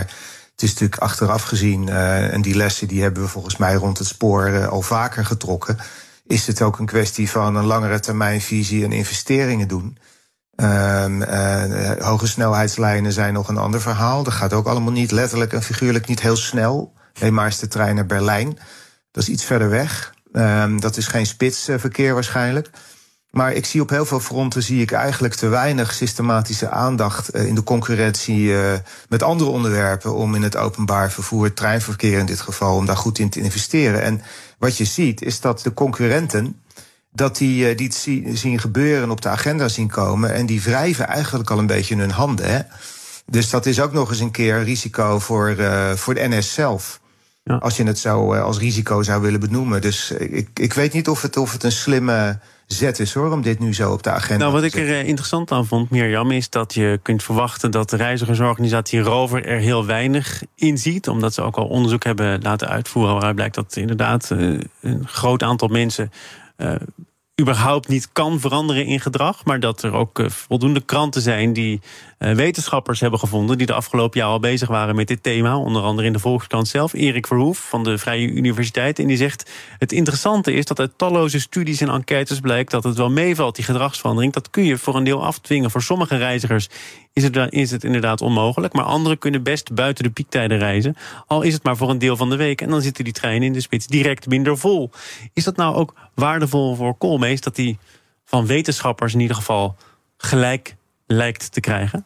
het 0.51 0.61
is 0.61 0.69
natuurlijk 0.69 1.01
achteraf 1.01 1.43
gezien, 1.43 1.87
uh, 1.87 2.33
en 2.33 2.41
die 2.41 2.55
lessen 2.55 2.87
die 2.87 3.01
hebben 3.01 3.23
we 3.23 3.29
volgens 3.29 3.57
mij 3.57 3.73
rond 3.73 3.97
het 3.97 4.07
spoor 4.07 4.49
uh, 4.49 4.67
al 4.67 4.81
vaker 4.81 5.25
getrokken, 5.25 5.77
is 6.27 6.47
het 6.47 6.61
ook 6.61 6.79
een 6.79 6.85
kwestie 6.85 7.29
van 7.29 7.55
een 7.55 7.65
langere 7.65 7.99
termijn 7.99 8.41
visie 8.41 8.83
en 8.83 8.91
investeringen 8.91 9.67
doen. 9.67 9.97
Um, 10.61 11.23
hoge 11.99 12.27
snelheidslijnen 12.27 13.11
zijn 13.11 13.33
nog 13.33 13.47
een 13.47 13.57
ander 13.57 13.81
verhaal. 13.81 14.23
Dat 14.23 14.33
gaat 14.33 14.53
ook 14.53 14.67
allemaal 14.67 14.91
niet 14.91 15.11
letterlijk 15.11 15.53
en 15.53 15.63
figuurlijk 15.63 16.07
niet 16.07 16.21
heel 16.21 16.35
snel. 16.35 16.93
Neem 17.19 17.33
maar 17.33 17.45
eens 17.45 17.59
de 17.59 17.67
trein 17.67 17.95
naar 17.95 18.05
Berlijn. 18.05 18.57
Dat 19.11 19.23
is 19.23 19.29
iets 19.29 19.43
verder 19.43 19.69
weg. 19.69 20.13
Um, 20.33 20.81
dat 20.81 20.97
is 20.97 21.07
geen 21.07 21.25
spitsverkeer 21.25 22.13
waarschijnlijk. 22.13 22.69
Maar 23.31 23.53
ik 23.53 23.65
zie 23.65 23.81
op 23.81 23.89
heel 23.89 24.05
veel 24.05 24.19
fronten 24.19 24.63
zie 24.63 24.81
ik 24.81 24.91
eigenlijk 24.91 25.33
te 25.33 25.47
weinig 25.47 25.93
systematische 25.93 26.69
aandacht 26.69 27.35
uh, 27.35 27.45
in 27.45 27.55
de 27.55 27.63
concurrentie 27.63 28.53
met 29.09 29.23
andere 29.23 29.49
onderwerpen 29.49 30.15
om 30.15 30.35
in 30.35 30.43
het 30.43 30.57
openbaar 30.57 31.11
vervoer, 31.11 31.53
treinverkeer 31.53 32.19
in 32.19 32.25
dit 32.25 32.41
geval, 32.41 32.75
om 32.75 32.85
daar 32.85 32.97
goed 32.97 33.19
in 33.19 33.29
te 33.29 33.39
investeren. 33.39 34.01
En 34.01 34.21
wat 34.57 34.77
je 34.77 34.85
ziet 34.85 35.21
is 35.21 35.41
dat 35.41 35.61
de 35.61 35.73
concurrenten 35.73 36.61
dat 37.11 37.37
die, 37.37 37.75
die 37.75 37.87
het 37.87 38.39
zien 38.39 38.59
gebeuren 38.59 39.09
op 39.09 39.21
de 39.21 39.29
agenda 39.29 39.67
zien 39.67 39.89
komen. 39.89 40.33
En 40.33 40.45
die 40.45 40.61
wrijven 40.61 41.07
eigenlijk 41.07 41.49
al 41.49 41.57
een 41.57 41.67
beetje 41.67 41.93
in 41.93 41.99
hun 41.99 42.11
handen. 42.11 42.51
Hè? 42.51 42.59
Dus 43.25 43.49
dat 43.49 43.65
is 43.65 43.81
ook 43.81 43.93
nog 43.93 44.09
eens 44.09 44.19
een 44.19 44.31
keer 44.31 44.63
risico 44.63 45.19
voor, 45.19 45.55
uh, 45.57 45.91
voor 45.91 46.13
de 46.13 46.27
NS 46.27 46.53
zelf. 46.53 46.99
Ja. 47.43 47.55
Als 47.55 47.77
je 47.77 47.83
het 47.83 47.99
zo 47.99 48.33
uh, 48.33 48.43
als 48.43 48.59
risico 48.59 49.03
zou 49.03 49.21
willen 49.21 49.39
benoemen. 49.39 49.81
Dus 49.81 50.11
ik, 50.11 50.49
ik 50.53 50.73
weet 50.73 50.93
niet 50.93 51.07
of 51.09 51.21
het, 51.21 51.37
of 51.37 51.51
het 51.51 51.63
een 51.63 51.71
slimme 51.71 52.39
zet 52.65 52.99
is 52.99 53.13
hoor, 53.13 53.31
om 53.31 53.41
dit 53.41 53.59
nu 53.59 53.73
zo 53.73 53.91
op 53.91 54.03
de 54.03 54.09
agenda 54.09 54.43
nou, 54.43 54.53
wat 54.53 54.63
ik 54.63 54.75
er 54.75 55.05
interessant 55.05 55.51
aan 55.51 55.65
vond, 55.65 55.89
Mirjam, 55.89 56.31
is 56.31 56.49
dat 56.49 56.73
je 56.73 56.99
kunt 57.01 57.23
verwachten 57.23 57.71
dat 57.71 57.89
de 57.89 57.95
reizigersorganisatie 57.95 58.99
Rover 58.99 59.45
er 59.45 59.59
heel 59.59 59.85
weinig 59.85 60.43
in 60.55 60.77
ziet. 60.77 61.07
Omdat 61.07 61.33
ze 61.33 61.41
ook 61.41 61.55
al 61.55 61.67
onderzoek 61.67 62.03
hebben 62.03 62.41
laten 62.41 62.67
uitvoeren 62.67 63.13
waaruit 63.13 63.35
blijkt 63.35 63.55
dat 63.55 63.75
inderdaad 63.75 64.29
een 64.29 65.07
groot 65.07 65.43
aantal 65.43 65.67
mensen 65.67 66.11
überhaupt 67.39 67.87
niet 67.87 68.11
kan 68.11 68.39
veranderen 68.39 68.85
in 68.85 68.99
gedrag. 68.99 69.45
Maar 69.45 69.59
dat 69.59 69.83
er 69.83 69.93
ook 69.93 70.19
uh, 70.19 70.29
voldoende 70.29 70.81
kranten 70.81 71.21
zijn 71.21 71.53
die 71.53 71.81
wetenschappers 72.19 72.99
hebben 72.99 73.19
gevonden. 73.19 73.57
die 73.57 73.67
de 73.67 73.73
afgelopen 73.73 74.19
jaar 74.19 74.29
al 74.29 74.39
bezig 74.39 74.67
waren 74.67 74.95
met 74.95 75.07
dit 75.07 75.23
thema. 75.23 75.57
Onder 75.57 75.81
andere 75.81 76.07
in 76.07 76.13
de 76.13 76.19
Volkskrant 76.19 76.67
zelf. 76.67 76.93
Erik 76.93 77.27
Verhoef 77.27 77.69
van 77.69 77.83
de 77.83 77.97
Vrije 77.97 78.27
Universiteit. 78.27 78.99
En 78.99 79.07
die 79.07 79.17
zegt: 79.17 79.51
Het 79.77 79.91
interessante 79.91 80.53
is 80.53 80.65
dat 80.65 80.79
uit 80.79 80.91
talloze 80.95 81.39
studies 81.39 81.81
en 81.81 81.89
enquêtes 81.89 82.39
blijkt 82.39 82.71
dat 82.71 82.83
het 82.83 82.97
wel 82.97 83.09
meevalt, 83.09 83.55
die 83.55 83.63
gedragsverandering. 83.63 84.33
Dat 84.33 84.49
kun 84.49 84.63
je 84.63 84.77
voor 84.77 84.95
een 84.95 85.03
deel 85.03 85.25
afdwingen. 85.25 85.71
Voor 85.71 85.81
sommige 85.81 86.17
reizigers 86.17 86.69
is 87.13 87.23
het, 87.23 87.37
is 87.49 87.71
het 87.71 87.83
inderdaad 87.83 88.21
onmogelijk. 88.21 88.73
Maar 88.73 88.85
anderen 88.85 89.17
kunnen 89.17 89.43
best 89.43 89.73
buiten 89.73 90.03
de 90.03 90.11
piektijden 90.11 90.57
reizen. 90.57 90.95
Al 91.27 91.41
is 91.41 91.53
het 91.53 91.63
maar 91.63 91.77
voor 91.77 91.89
een 91.89 91.99
deel 91.99 92.17
van 92.17 92.29
de 92.29 92.35
week. 92.35 92.61
En 92.61 92.69
dan 92.69 92.81
zitten 92.81 93.03
die 93.03 93.13
treinen 93.13 93.47
in 93.47 93.53
de 93.53 93.61
spits 93.61 93.87
direct 93.87 94.27
minder 94.27 94.57
vol. 94.57 94.91
Is 95.33 95.43
dat 95.43 95.55
nou 95.55 95.75
ook 95.75 95.93
waardevol 96.15 96.75
voor 96.75 96.97
Koolmees 96.97 97.41
dat 97.41 97.55
die 97.55 97.77
van 98.25 98.45
wetenschappers 98.45 99.13
in 99.13 99.19
ieder 99.19 99.35
geval 99.35 99.75
gelijk 100.17 100.75
lijkt 101.11 101.51
te 101.51 101.59
krijgen? 101.59 102.05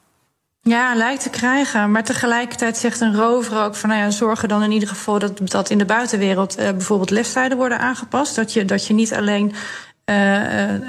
Ja, 0.62 0.96
lijkt 0.96 1.24
te 1.24 1.30
krijgen. 1.30 1.92
Maar 1.92 2.04
tegelijkertijd 2.04 2.78
zegt 2.78 3.02
een 3.02 3.16
rover 3.16 3.64
ook 3.64 3.76
van 3.76 3.90
nou 3.90 4.02
ja, 4.02 4.10
zorgen 4.10 4.50
dan 4.50 4.64
in 4.64 4.72
ieder 4.72 4.90
geval 4.90 5.20
dat, 5.20 5.50
dat 5.50 5.70
in 5.70 5.78
de 5.78 5.86
buitenwereld 5.86 6.60
uh, 6.60 6.70
bijvoorbeeld 6.70 7.10
lestijden 7.10 7.58
worden 7.58 7.80
aangepast. 7.80 8.36
Dat 8.36 8.54
je, 8.54 8.66
dat 8.66 8.88
je 8.88 8.94
niet 8.94 9.14
alleen 9.14 9.54
uh, 10.06 10.74
uh, 10.74 10.80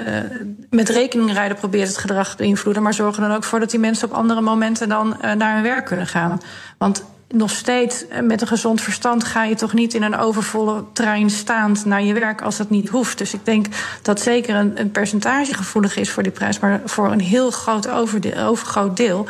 met 0.69 0.89
rekening 0.89 1.33
rijden 1.33 1.57
probeert 1.57 1.87
het 1.87 1.97
gedrag 1.97 2.29
te 2.29 2.37
beïnvloeden, 2.37 2.83
maar 2.83 2.93
zorg 2.93 3.15
er 3.15 3.21
dan 3.21 3.35
ook 3.35 3.43
voor 3.43 3.59
dat 3.59 3.69
die 3.69 3.79
mensen 3.79 4.07
op 4.07 4.13
andere 4.13 4.41
momenten 4.41 4.89
dan 4.89 5.17
naar 5.21 5.53
hun 5.53 5.63
werk 5.63 5.85
kunnen 5.85 6.07
gaan. 6.07 6.41
Want 6.77 7.03
nog 7.27 7.49
steeds 7.49 8.05
met 8.23 8.41
een 8.41 8.47
gezond 8.47 8.81
verstand 8.81 9.23
ga 9.23 9.43
je 9.43 9.55
toch 9.55 9.73
niet 9.73 9.93
in 9.93 10.03
een 10.03 10.17
overvolle 10.17 10.83
trein 10.93 11.29
staand 11.29 11.85
naar 11.85 12.03
je 12.03 12.13
werk 12.13 12.41
als 12.41 12.57
dat 12.57 12.69
niet 12.69 12.89
hoeft. 12.89 13.17
Dus 13.17 13.33
ik 13.33 13.45
denk 13.45 13.65
dat 14.01 14.21
zeker 14.21 14.55
een, 14.55 14.79
een 14.79 14.91
percentage 14.91 15.53
gevoelig 15.53 15.97
is 15.97 16.09
voor 16.09 16.23
die 16.23 16.31
prijs, 16.31 16.59
maar 16.59 16.81
voor 16.85 17.11
een 17.11 17.21
heel 17.21 17.51
groot 17.51 17.87
overgroot 17.89 18.97
deel 18.97 19.27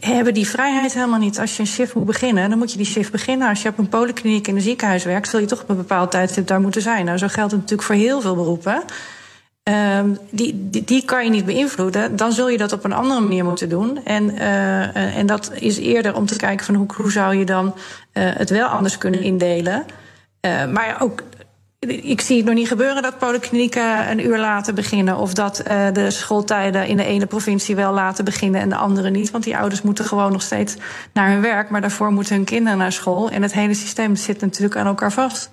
hebben 0.00 0.34
die 0.34 0.48
vrijheid 0.48 0.94
helemaal 0.94 1.18
niet. 1.18 1.40
Als 1.40 1.56
je 1.56 1.60
een 1.60 1.68
shift 1.68 1.94
moet 1.94 2.04
beginnen, 2.04 2.48
dan 2.48 2.58
moet 2.58 2.70
je 2.70 2.76
die 2.76 2.86
shift 2.86 3.12
beginnen. 3.12 3.48
Als 3.48 3.62
je 3.62 3.68
op 3.68 3.78
een 3.78 3.88
polykliniek 3.88 4.48
in 4.48 4.54
een 4.54 4.60
ziekenhuis 4.60 5.04
werkt, 5.04 5.28
zul 5.28 5.40
je 5.40 5.46
toch 5.46 5.62
op 5.62 5.68
een 5.68 5.76
bepaald 5.76 6.10
tijdstip 6.10 6.46
daar 6.46 6.60
moeten 6.60 6.82
zijn. 6.82 7.04
Nou, 7.04 7.18
zo 7.18 7.26
geldt 7.28 7.50
het 7.50 7.60
natuurlijk 7.60 7.88
voor 7.88 7.96
heel 7.96 8.20
veel 8.20 8.34
beroepen. 8.34 8.82
Um, 9.70 10.18
die, 10.30 10.68
die, 10.84 11.04
kan 11.04 11.24
je 11.24 11.30
niet 11.30 11.44
beïnvloeden. 11.44 12.16
Dan 12.16 12.32
zul 12.32 12.48
je 12.48 12.58
dat 12.58 12.72
op 12.72 12.84
een 12.84 12.92
andere 12.92 13.20
manier 13.20 13.44
moeten 13.44 13.68
doen. 13.68 14.04
En, 14.04 14.30
uh, 14.30 15.16
en 15.16 15.26
dat 15.26 15.50
is 15.54 15.78
eerder 15.78 16.14
om 16.14 16.26
te 16.26 16.36
kijken 16.36 16.66
van 16.66 16.74
hoe, 16.74 16.86
hoe 16.96 17.10
zou 17.10 17.36
je 17.36 17.44
dan 17.44 17.66
uh, 17.66 17.72
het 18.12 18.50
wel 18.50 18.66
anders 18.66 18.98
kunnen 18.98 19.22
indelen. 19.22 19.84
Uh, 20.40 20.66
maar 20.66 20.96
ook 21.00 21.22
ik 21.86 22.20
zie 22.20 22.36
het 22.36 22.46
nog 22.46 22.54
niet 22.54 22.68
gebeuren 22.68 23.02
dat 23.02 23.18
polyklinieken 23.18 24.10
een 24.10 24.26
uur 24.26 24.38
later 24.38 24.74
beginnen. 24.74 25.16
Of 25.16 25.34
dat 25.34 25.62
de 25.92 26.10
schooltijden 26.10 26.86
in 26.86 26.96
de 26.96 27.04
ene 27.04 27.26
provincie 27.26 27.76
wel 27.76 27.92
laten 27.92 28.24
beginnen 28.24 28.60
en 28.60 28.68
de 28.68 28.76
andere 28.76 29.10
niet. 29.10 29.30
Want 29.30 29.44
die 29.44 29.56
ouders 29.56 29.82
moeten 29.82 30.04
gewoon 30.04 30.32
nog 30.32 30.42
steeds 30.42 30.76
naar 31.12 31.30
hun 31.30 31.40
werk. 31.40 31.70
Maar 31.70 31.80
daarvoor 31.80 32.12
moeten 32.12 32.34
hun 32.34 32.44
kinderen 32.44 32.78
naar 32.78 32.92
school. 32.92 33.30
En 33.30 33.42
het 33.42 33.52
hele 33.52 33.74
systeem 33.74 34.16
zit 34.16 34.40
natuurlijk 34.40 34.76
aan 34.76 34.86
elkaar 34.86 35.12
vast. 35.12 35.50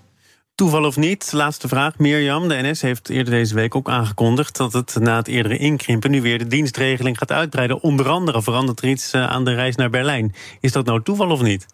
Toeval 0.55 0.85
of 0.85 0.97
niet, 0.97 1.31
laatste 1.31 1.67
vraag. 1.67 1.97
Mirjam, 1.97 2.47
de 2.47 2.61
NS 2.61 2.81
heeft 2.81 3.09
eerder 3.09 3.33
deze 3.33 3.55
week 3.55 3.75
ook 3.75 3.89
aangekondigd 3.89 4.57
dat 4.57 4.73
het 4.73 4.95
na 4.99 5.15
het 5.15 5.27
eerdere 5.27 5.57
inkrimpen 5.57 6.11
nu 6.11 6.21
weer 6.21 6.37
de 6.37 6.47
dienstregeling 6.47 7.17
gaat 7.17 7.31
uitbreiden. 7.31 7.81
Onder 7.81 8.09
andere 8.09 8.41
verandert 8.41 8.81
er 8.81 8.89
iets 8.89 9.13
uh, 9.13 9.29
aan 9.29 9.45
de 9.45 9.53
reis 9.53 9.75
naar 9.75 9.89
Berlijn. 9.89 10.33
Is 10.59 10.71
dat 10.71 10.85
nou 10.85 11.03
toeval 11.03 11.29
of 11.29 11.41
niet? 11.41 11.65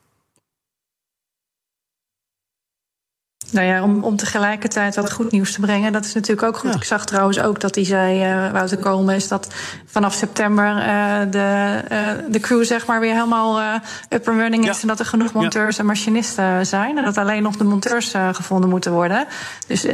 Nou 3.52 3.68
ja, 3.68 3.84
om, 3.84 4.04
om 4.04 4.16
tegelijkertijd 4.16 4.96
wat 4.96 5.12
goed 5.12 5.32
nieuws 5.32 5.54
te 5.54 5.60
brengen, 5.60 5.92
dat 5.92 6.06
is 6.06 6.14
natuurlijk 6.14 6.48
ook 6.48 6.58
goed. 6.58 6.76
Ik 6.76 6.84
zag 6.84 7.06
trouwens 7.06 7.40
ook 7.40 7.60
dat 7.60 7.76
hij 7.76 7.86
zei, 7.86 8.34
uh, 8.46 8.52
Wouter 8.52 8.78
komen, 8.78 9.16
is 9.16 9.28
dat 9.28 9.54
vanaf 9.86 10.14
september 10.14 10.66
uh, 10.66 11.20
de, 11.32 11.82
uh, 11.92 12.32
de 12.32 12.40
crew 12.40 12.64
zeg 12.64 12.86
maar 12.86 13.00
weer 13.00 13.14
helemaal 13.14 13.80
up 14.10 14.28
and 14.28 14.38
running 14.38 14.70
is. 14.70 14.76
Ja. 14.76 14.82
En 14.82 14.88
dat 14.88 15.00
er 15.00 15.06
genoeg 15.06 15.34
monteurs 15.34 15.76
ja. 15.76 15.82
en 15.82 15.86
machinisten 15.86 16.66
zijn. 16.66 16.98
En 16.98 17.04
dat 17.04 17.18
alleen 17.18 17.44
nog 17.44 17.56
de 17.56 17.64
monteurs 17.64 18.14
gevonden 18.32 18.70
moeten 18.70 18.92
worden. 18.92 19.28
Dus. 19.68 19.86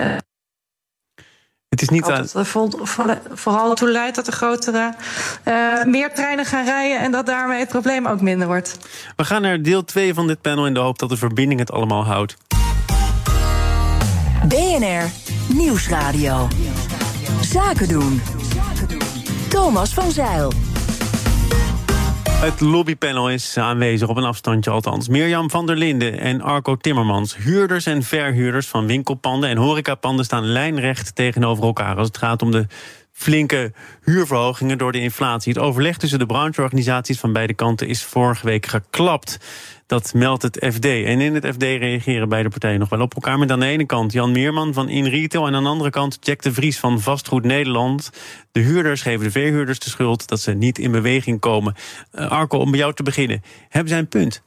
Het 1.70 1.82
is 1.82 1.90
niet 1.90 2.06
dat 2.06 2.34
het 2.34 2.48
vooral 3.34 3.74
toe 3.74 3.92
leidt 3.92 4.16
dat 4.16 4.28
er 4.28 4.34
grotere, 4.34 4.94
meer 5.86 6.14
treinen 6.14 6.46
gaan 6.46 6.66
rijden 6.66 7.00
en 7.00 7.12
dat 7.12 7.26
daarmee 7.26 7.60
het 7.60 7.70
probleem 7.70 8.08
ook 8.08 8.22
minder 8.22 8.48
wordt. 8.48 8.78
We 9.16 9.26
gaan 9.26 9.42
naar 9.42 9.62
deel 9.62 9.84
2 9.84 10.14
van 10.14 10.28
dit 10.28 10.42
panel 10.42 10.68
in 10.68 10.74
de 10.74 10.80
hoop 10.80 11.00
dat 11.00 11.10
de 11.10 11.18
verbinding 11.18 11.60
het 11.60 11.72
allemaal 11.72 12.06
houdt. 12.06 12.36
BNR 14.48 15.12
Nieuwsradio. 15.54 16.48
Zaken 17.42 17.88
doen. 17.88 18.22
Thomas 19.50 19.94
van 19.94 20.12
Zeil. 20.12 20.52
Het 22.30 22.60
lobbypanel 22.60 23.30
is 23.30 23.58
aanwezig 23.58 24.08
op 24.08 24.18
een 24.18 24.24
afstandje 24.24 24.72
althans. 24.72 25.08
Mirjam 25.08 25.50
van 25.50 25.66
der 25.66 25.76
Linden 25.76 26.20
en 26.20 26.42
Arco 26.42 26.76
Timmermans. 26.76 27.36
Huurders 27.38 27.86
en 27.86 28.04
verhuurders 28.04 28.68
van 28.68 28.86
winkelpanden 28.86 29.50
en 29.50 29.58
horecapanden 29.58 30.26
staan 30.26 30.46
lijnrecht 30.46 31.16
tegenover 31.16 31.64
elkaar 31.64 31.98
als 31.98 32.08
het 32.08 32.18
gaat 32.18 32.42
om 32.42 32.52
de 32.52 32.68
flinke 33.12 33.72
huurverhogingen 34.02 34.78
door 34.78 34.92
de 34.92 35.00
inflatie. 35.00 35.54
Het 35.54 35.62
overleg 35.62 35.98
tussen 35.98 36.20
de 36.20 36.26
brancheorganisaties 36.26 37.20
van 37.20 37.34
beide 37.34 37.54
kanten 37.54 37.88
is 37.88 38.04
vorige 38.04 38.46
week 38.46 38.66
geklapt. 38.66 39.40
Dat 39.86 40.14
meldt 40.14 40.42
het 40.42 40.68
FD. 40.74 40.86
En 40.86 41.22
in 41.22 41.34
het 41.36 41.46
FD 41.46 41.62
reageren 41.62 42.30
beide 42.30 42.50
partijen 42.50 42.80
nog 42.80 42.90
wel 42.90 43.02
op 43.02 43.14
elkaar. 43.14 43.40
Met 43.40 43.52
aan 43.52 43.60
de 43.60 43.66
ene 43.66 43.86
kant 43.86 44.12
Jan 44.12 44.32
Meerman 44.32 44.74
van 44.74 44.90
InRetail... 44.90 45.48
en 45.48 45.56
aan 45.56 45.64
de 45.64 45.70
andere 45.70 45.90
kant 45.90 46.18
Jack 46.20 46.42
de 46.42 46.54
Vries 46.54 46.80
van 46.80 47.02
Vastgoed 47.02 47.44
Nederland. 47.44 48.10
De 48.52 48.60
huurders 48.60 49.02
geven 49.02 49.24
de 49.24 49.32
verhuurders 49.32 49.80
de 49.80 49.90
schuld 49.90 50.28
dat 50.28 50.40
ze 50.40 50.52
niet 50.52 50.80
in 50.80 50.92
beweging 50.92 51.40
komen. 51.40 51.76
Uh, 52.14 52.32
Arco, 52.32 52.58
om 52.58 52.72
bij 52.72 52.80
jou 52.80 52.94
te 52.94 53.04
beginnen. 53.04 53.44
Hebben 53.70 53.90
zij 53.90 54.00
een 54.00 54.08
punt? 54.08 54.42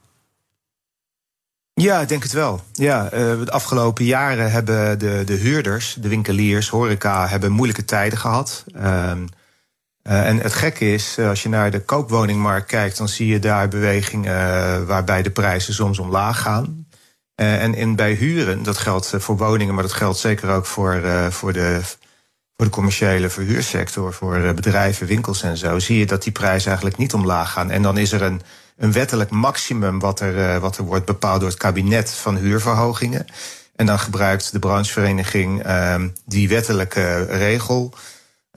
Ja, 1.73 2.01
ik 2.01 2.07
denk 2.07 2.23
het 2.23 2.31
wel. 2.31 2.61
Ja, 2.73 3.03
uh, 3.03 3.09
de 3.11 3.51
afgelopen 3.51 4.05
jaren 4.05 4.51
hebben 4.51 4.99
de, 4.99 5.21
de 5.25 5.33
huurders, 5.33 5.97
de 5.99 6.07
winkeliers, 6.07 6.69
horeca... 6.69 7.27
hebben 7.27 7.51
moeilijke 7.51 7.85
tijden 7.85 8.19
gehad... 8.19 8.65
Uh, 8.75 9.11
uh, 10.07 10.27
en 10.27 10.37
het 10.37 10.53
gekke 10.53 10.93
is, 10.93 11.19
als 11.19 11.43
je 11.43 11.49
naar 11.49 11.71
de 11.71 11.79
koopwoningmarkt 11.79 12.67
kijkt, 12.67 12.97
dan 12.97 13.07
zie 13.07 13.27
je 13.27 13.39
daar 13.39 13.67
bewegingen 13.67 14.33
uh, 14.33 14.87
waarbij 14.87 15.21
de 15.21 15.29
prijzen 15.29 15.73
soms 15.73 15.99
omlaag 15.99 16.41
gaan. 16.41 16.85
En 17.35 17.95
bij 17.95 18.13
huren, 18.13 18.63
dat 18.63 18.77
geldt 18.77 19.13
voor 19.17 19.37
woningen, 19.37 19.73
maar 19.73 19.83
dat 19.83 19.93
geldt 19.93 20.17
zeker 20.17 20.49
ook 20.49 20.65
voor, 20.65 21.01
voor, 21.29 21.53
de, 21.53 21.79
voor 22.55 22.65
de 22.65 22.69
commerciële 22.69 23.29
verhuursector, 23.29 24.13
voor 24.13 24.53
bedrijven, 24.53 25.07
winkels 25.07 25.43
en 25.43 25.57
zo, 25.57 25.79
zie 25.79 25.99
je 25.99 26.05
dat 26.05 26.23
die 26.23 26.31
prijzen 26.31 26.67
eigenlijk 26.67 26.97
niet 26.97 27.13
omlaag 27.13 27.51
gaan. 27.51 27.71
En 27.71 27.81
dan 27.81 27.97
is 27.97 28.11
er 28.11 28.21
een, 28.21 28.41
een 28.77 28.91
wettelijk 28.91 29.29
maximum 29.29 29.99
wat 29.99 30.19
er, 30.19 30.59
wat 30.59 30.77
er 30.77 30.83
wordt 30.83 31.05
bepaald 31.05 31.39
door 31.39 31.49
het 31.49 31.57
kabinet 31.57 32.11
van 32.11 32.35
huurverhogingen. 32.35 33.25
En 33.75 33.85
dan 33.85 33.99
gebruikt 33.99 34.51
de 34.51 34.59
branchevereniging 34.59 35.63
die 36.25 36.49
wettelijke 36.49 37.23
regel. 37.23 37.93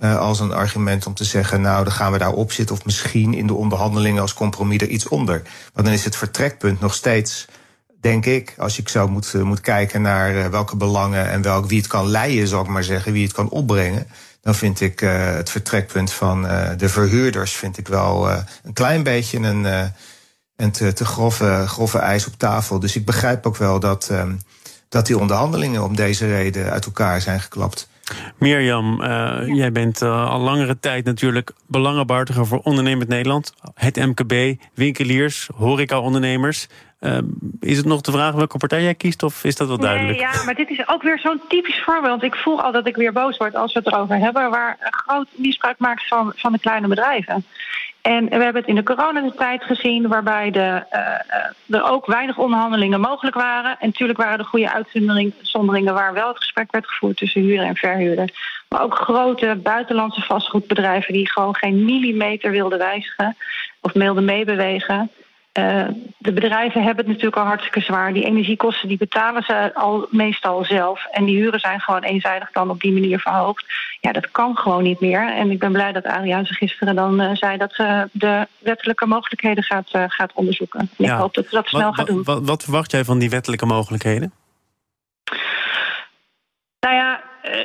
Uh, 0.00 0.18
als 0.18 0.40
een 0.40 0.52
argument 0.52 1.06
om 1.06 1.14
te 1.14 1.24
zeggen, 1.24 1.60
nou, 1.60 1.84
dan 1.84 1.92
gaan 1.92 2.12
we 2.12 2.18
daar 2.18 2.32
op 2.32 2.52
zitten, 2.52 2.76
of 2.76 2.84
misschien 2.84 3.34
in 3.34 3.46
de 3.46 3.54
onderhandelingen 3.54 4.22
als 4.22 4.34
compromis 4.34 4.80
er 4.80 4.88
iets 4.88 5.08
onder. 5.08 5.42
Maar 5.74 5.84
dan 5.84 5.92
is 5.92 6.04
het 6.04 6.16
vertrekpunt 6.16 6.80
nog 6.80 6.94
steeds, 6.94 7.46
denk 8.00 8.26
ik, 8.26 8.54
als 8.58 8.78
ik 8.78 8.88
zo 8.88 9.08
moet, 9.08 9.32
uh, 9.36 9.42
moet 9.42 9.60
kijken 9.60 10.02
naar 10.02 10.34
uh, 10.34 10.46
welke 10.46 10.76
belangen 10.76 11.30
en 11.30 11.42
welk, 11.42 11.66
wie 11.66 11.78
het 11.78 11.86
kan 11.86 12.06
leiden, 12.06 12.48
zal 12.48 12.62
ik 12.62 12.68
maar 12.68 12.84
zeggen, 12.84 13.12
wie 13.12 13.22
het 13.24 13.32
kan 13.32 13.48
opbrengen. 13.48 14.06
Dan 14.42 14.54
vind 14.54 14.80
ik 14.80 15.00
het 15.00 15.50
vertrekpunt 15.50 16.12
van 16.12 16.42
de 16.76 16.88
verhuurders 16.88 17.52
vind 17.52 17.78
ik 17.78 17.88
wel 17.88 18.30
een 18.30 18.72
klein 18.72 19.02
beetje 19.02 19.38
een, 19.38 19.92
een 20.56 20.70
te, 20.70 20.92
te 20.92 21.04
grove, 21.04 21.64
grove 21.66 21.98
ijs 21.98 22.26
op 22.26 22.32
tafel. 22.36 22.80
Dus 22.80 22.96
ik 22.96 23.04
begrijp 23.04 23.46
ook 23.46 23.56
wel 23.56 23.80
dat, 23.80 24.08
um, 24.12 24.40
dat 24.88 25.06
die 25.06 25.18
onderhandelingen 25.18 25.84
om 25.84 25.96
deze 25.96 26.26
reden 26.26 26.70
uit 26.70 26.84
elkaar 26.84 27.20
zijn 27.20 27.40
geklapt. 27.40 27.88
Mirjam, 28.38 29.02
uh, 29.02 29.40
jij 29.46 29.72
bent 29.72 30.02
uh, 30.02 30.30
al 30.30 30.40
langere 30.40 30.78
tijd 30.78 31.04
natuurlijk 31.04 31.52
belangenbehartiger 31.66 32.46
voor 32.46 32.60
Ondernemend 32.62 33.08
Nederland. 33.08 33.54
Het 33.74 33.96
MKB, 33.96 34.60
winkeliers, 34.74 35.48
horeca-ondernemers. 35.56 36.68
Uh, 37.00 37.18
is 37.60 37.76
het 37.76 37.86
nog 37.86 38.00
de 38.00 38.12
vraag 38.12 38.34
welke 38.34 38.58
partij 38.58 38.82
jij 38.82 38.94
kiest 38.94 39.22
of 39.22 39.44
is 39.44 39.56
dat 39.56 39.68
wel 39.68 39.78
duidelijk? 39.78 40.18
Nee, 40.18 40.28
ja, 40.28 40.44
maar 40.44 40.54
dit 40.54 40.70
is 40.70 40.88
ook 40.88 41.02
weer 41.02 41.18
zo'n 41.18 41.40
typisch 41.48 41.82
voorbeeld. 41.84 42.22
Ik 42.22 42.34
voel 42.34 42.62
al 42.62 42.72
dat 42.72 42.86
ik 42.86 42.96
weer 42.96 43.12
boos 43.12 43.36
word 43.36 43.54
als 43.54 43.72
we 43.72 43.78
het 43.78 43.92
erover 43.92 44.16
hebben... 44.16 44.50
waar 44.50 44.76
groot 44.80 45.28
misbruik 45.32 45.78
maakt 45.78 46.08
van, 46.08 46.32
van 46.36 46.52
de 46.52 46.58
kleine 46.58 46.88
bedrijven. 46.88 47.44
En 48.02 48.24
we 48.24 48.42
hebben 48.42 48.60
het 48.60 48.66
in 48.66 48.74
de 48.74 48.82
coronatijd 48.82 49.64
gezien, 49.64 50.08
waarbij 50.08 50.50
de, 50.50 50.82
uh, 50.92 51.76
er 51.78 51.90
ook 51.90 52.06
weinig 52.06 52.38
onderhandelingen 52.38 53.00
mogelijk 53.00 53.36
waren. 53.36 53.76
En 53.78 53.86
natuurlijk 53.86 54.18
waren 54.18 54.38
er 54.38 54.44
goede 54.44 54.72
uitzonderingen 54.72 55.94
waar 55.94 56.12
wel 56.12 56.28
het 56.28 56.36
gesprek 56.36 56.72
werd 56.72 56.86
gevoerd 56.86 57.16
tussen 57.16 57.40
huurder 57.40 57.66
en 57.66 57.76
verhuurder. 57.76 58.30
Maar 58.68 58.82
ook 58.82 58.94
grote 58.94 59.58
buitenlandse 59.62 60.20
vastgoedbedrijven 60.20 61.12
die 61.12 61.30
gewoon 61.30 61.56
geen 61.56 61.84
millimeter 61.84 62.50
wilden 62.50 62.78
wijzigen 62.78 63.36
of 63.80 63.92
wilden 63.92 64.24
meebewegen. 64.24 65.10
Uh, 65.58 65.86
de 66.18 66.32
bedrijven 66.32 66.82
hebben 66.82 67.04
het 67.04 67.06
natuurlijk 67.06 67.36
al 67.36 67.44
hartstikke 67.44 67.80
zwaar. 67.80 68.12
Die 68.12 68.24
energiekosten 68.24 68.88
die 68.88 68.96
betalen 68.96 69.42
ze 69.42 69.74
al 69.74 70.06
meestal 70.10 70.64
zelf. 70.64 71.06
En 71.10 71.24
die 71.24 71.36
huren 71.36 71.60
zijn 71.60 71.80
gewoon 71.80 72.02
eenzijdig 72.02 72.50
dan 72.52 72.70
op 72.70 72.80
die 72.80 72.92
manier 72.92 73.18
verhoogd. 73.18 73.64
Ja, 74.00 74.12
dat 74.12 74.30
kan 74.30 74.56
gewoon 74.56 74.82
niet 74.82 75.00
meer. 75.00 75.32
En 75.32 75.50
ik 75.50 75.58
ben 75.58 75.72
blij 75.72 75.92
dat 75.92 76.04
Adriaanse 76.04 76.54
gisteren 76.54 76.94
dan 76.94 77.20
uh, 77.20 77.30
zei 77.34 77.56
dat 77.56 77.72
ze 77.72 78.08
de 78.12 78.46
wettelijke 78.58 79.06
mogelijkheden 79.06 79.64
gaat, 79.64 79.88
uh, 79.92 80.04
gaat 80.06 80.32
onderzoeken. 80.32 80.80
En 80.80 80.88
ja. 80.96 81.14
ik 81.14 81.20
hoop 81.20 81.34
dat 81.34 81.44
ze 81.48 81.54
dat 81.54 81.66
snel 81.66 81.82
wat, 81.82 81.94
gaat 81.94 82.06
doen. 82.06 82.22
Wat, 82.22 82.46
wat 82.46 82.62
verwacht 82.62 82.90
jij 82.90 83.04
van 83.04 83.18
die 83.18 83.30
wettelijke 83.30 83.66
mogelijkheden? 83.66 84.32
Nou 86.80 86.94
ja, 86.94 87.20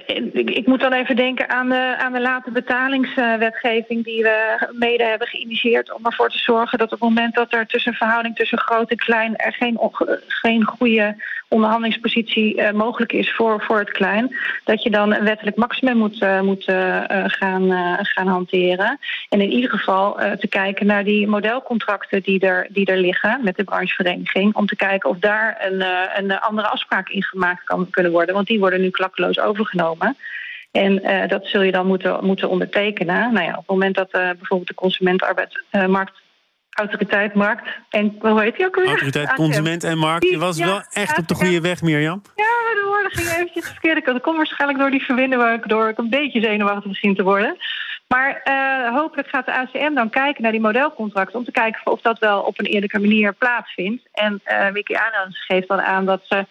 ik, 0.05 0.49
ik, 0.49 0.67
moet 0.67 0.79
dan 0.79 0.93
even 0.93 1.15
denken 1.15 1.49
aan 1.49 1.69
de, 1.69 1.95
aan 1.97 2.13
de 2.13 2.21
late 2.21 2.51
betalingswetgeving 2.51 4.03
die 4.03 4.23
we 4.23 4.67
mede 4.71 5.03
hebben 5.03 5.27
geïnitieerd 5.27 5.93
om 5.93 6.05
ervoor 6.05 6.29
te 6.29 6.37
zorgen 6.37 6.77
dat 6.77 6.91
op 6.91 6.99
het 6.99 7.09
moment 7.09 7.35
dat 7.35 7.53
er 7.53 7.67
tussen 7.67 7.93
verhouding 7.93 8.35
tussen 8.35 8.59
groot 8.59 8.89
en 8.89 8.97
klein 8.97 9.35
er 9.35 9.53
geen, 9.53 9.79
geen 10.27 10.63
goede 10.63 11.15
onderhandelingspositie 11.47 12.57
uh, 12.57 12.71
mogelijk 12.71 13.13
is 13.13 13.33
voor, 13.33 13.61
voor 13.61 13.79
het 13.79 13.91
klein, 13.91 14.35
dat 14.63 14.83
je 14.83 14.89
dan 14.89 15.13
een 15.13 15.23
wettelijk 15.23 15.57
maximum 15.57 15.97
moet, 15.97 16.21
uh, 16.21 16.41
moet 16.41 16.63
gaan, 17.25 17.71
gaan 18.01 18.27
hanteren. 18.27 18.99
En 19.29 19.41
in 19.41 19.51
ieder 19.51 19.69
geval 19.69 20.17
te 20.39 20.47
kijken 20.47 20.85
naar 20.85 21.03
die 21.03 21.27
modelcontracten 21.27 22.21
die 22.21 22.39
er, 22.39 22.67
die 22.69 22.85
er 22.85 22.97
liggen 22.97 23.39
met 23.43 23.55
de 23.55 23.63
branchevereniging, 23.63 24.55
om 24.55 24.65
te 24.65 24.75
kijken 24.75 25.09
of 25.09 25.17
daar 25.17 25.57
een, 25.59 25.85
een 26.15 26.39
andere 26.39 26.67
afspraak 26.67 27.09
in 27.09 27.23
gemaakt 27.23 27.63
kan 27.63 27.89
kunnen 27.89 28.11
worden, 28.11 28.35
want 28.35 28.47
die 28.47 28.59
worden 28.59 28.81
nu 28.81 28.89
klakkeloos 28.89 29.39
overgenomen. 29.65 30.17
En 30.71 31.05
uh, 31.05 31.27
dat 31.27 31.45
zul 31.45 31.61
je 31.61 31.71
dan 31.71 31.87
moeten, 31.87 32.25
moeten 32.25 32.49
ondertekenen. 32.49 33.33
Nou 33.33 33.45
ja, 33.45 33.51
op 33.51 33.57
het 33.57 33.67
moment 33.67 33.95
dat 33.95 34.07
uh, 34.11 34.21
bijvoorbeeld 34.21 34.67
de 34.67 34.73
consumentenarbeidsmarkt 34.73 36.23
autoriteit, 36.69 37.33
markt 37.33 37.67
en 37.89 38.15
hoe 38.19 38.41
heet 38.41 38.55
die 38.55 38.65
ook 38.65 38.75
weer? 38.75 38.87
Autoriteit, 38.87 39.33
consument 39.33 39.83
en 39.83 39.97
markt. 39.97 40.29
Je 40.29 40.37
was 40.37 40.57
ja, 40.57 40.65
wel 40.65 40.83
echt 40.91 41.17
op 41.17 41.27
de 41.27 41.35
goede 41.35 41.61
weg, 41.61 41.81
Mirjam. 41.81 42.21
Ja, 42.35 42.43
de 42.43 42.83
woorden 42.85 43.11
gingen 43.11 43.31
eventjes 43.31 43.65
verkeerd. 43.65 44.05
Dat 44.05 44.21
komt 44.21 44.37
waarschijnlijk 44.37 44.79
door 44.79 44.91
die 44.91 45.05
verbinding 45.05 45.63
door 45.65 45.89
ik 45.89 45.97
een 45.97 46.09
beetje 46.09 46.41
zenuwachtig 46.41 46.85
misschien 46.85 47.15
te 47.15 47.23
worden. 47.23 47.57
Maar 48.07 48.41
hopelijk 48.93 49.27
gaat 49.27 49.45
de 49.45 49.53
ACM 49.53 49.93
dan 49.93 50.09
kijken 50.09 50.43
naar 50.43 50.51
die 50.51 50.61
modelcontracten... 50.61 51.39
om 51.39 51.45
te 51.45 51.51
kijken 51.51 51.91
of 51.91 52.01
dat 52.01 52.19
wel 52.19 52.41
op 52.41 52.59
een 52.59 52.65
eerlijke 52.65 52.99
manier 52.99 53.33
plaatsvindt. 53.33 54.03
En 54.11 54.41
Wiki 54.73 54.93
Aanhans 54.93 55.45
geeft 55.45 55.67
dan 55.67 55.81
aan 55.81 56.05
dat 56.05 56.21
ze 56.23 56.45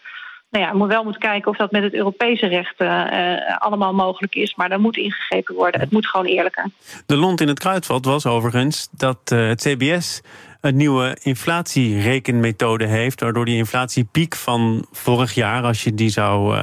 nou 0.54 0.78
ja, 0.78 0.86
wel 0.86 1.04
moet 1.04 1.18
kijken 1.18 1.50
of 1.50 1.56
dat 1.56 1.70
met 1.70 1.82
het 1.82 1.94
Europese 1.94 2.46
recht 2.46 2.80
uh, 2.80 3.58
allemaal 3.58 3.94
mogelijk 3.94 4.34
is. 4.34 4.54
Maar 4.54 4.68
daar 4.68 4.80
moet 4.80 4.96
ingegrepen 4.96 5.54
worden. 5.54 5.80
Het 5.80 5.90
moet 5.90 6.06
gewoon 6.06 6.26
eerlijker. 6.26 6.70
De 7.06 7.16
lont 7.16 7.40
in 7.40 7.48
het 7.48 7.58
kruidvat 7.58 8.04
was 8.04 8.26
overigens 8.26 8.88
dat 8.90 9.18
uh, 9.32 9.48
het 9.48 9.60
CBS 9.60 10.20
een 10.60 10.76
nieuwe 10.76 11.16
inflatierekenmethode 11.22 12.86
heeft. 12.86 13.20
Waardoor 13.20 13.44
die 13.44 13.56
inflatiepiek 13.56 14.34
van 14.34 14.86
vorig 14.92 15.34
jaar, 15.34 15.62
als 15.62 15.84
je 15.84 15.94
die 15.94 16.08
zou 16.08 16.56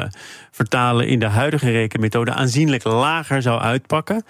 vertalen 0.51 1.07
in 1.07 1.19
de 1.19 1.25
huidige 1.25 1.71
rekenmethode, 1.71 2.33
aanzienlijk 2.33 2.83
lager 2.83 3.41
zou 3.41 3.59
uitpakken. 3.59 4.23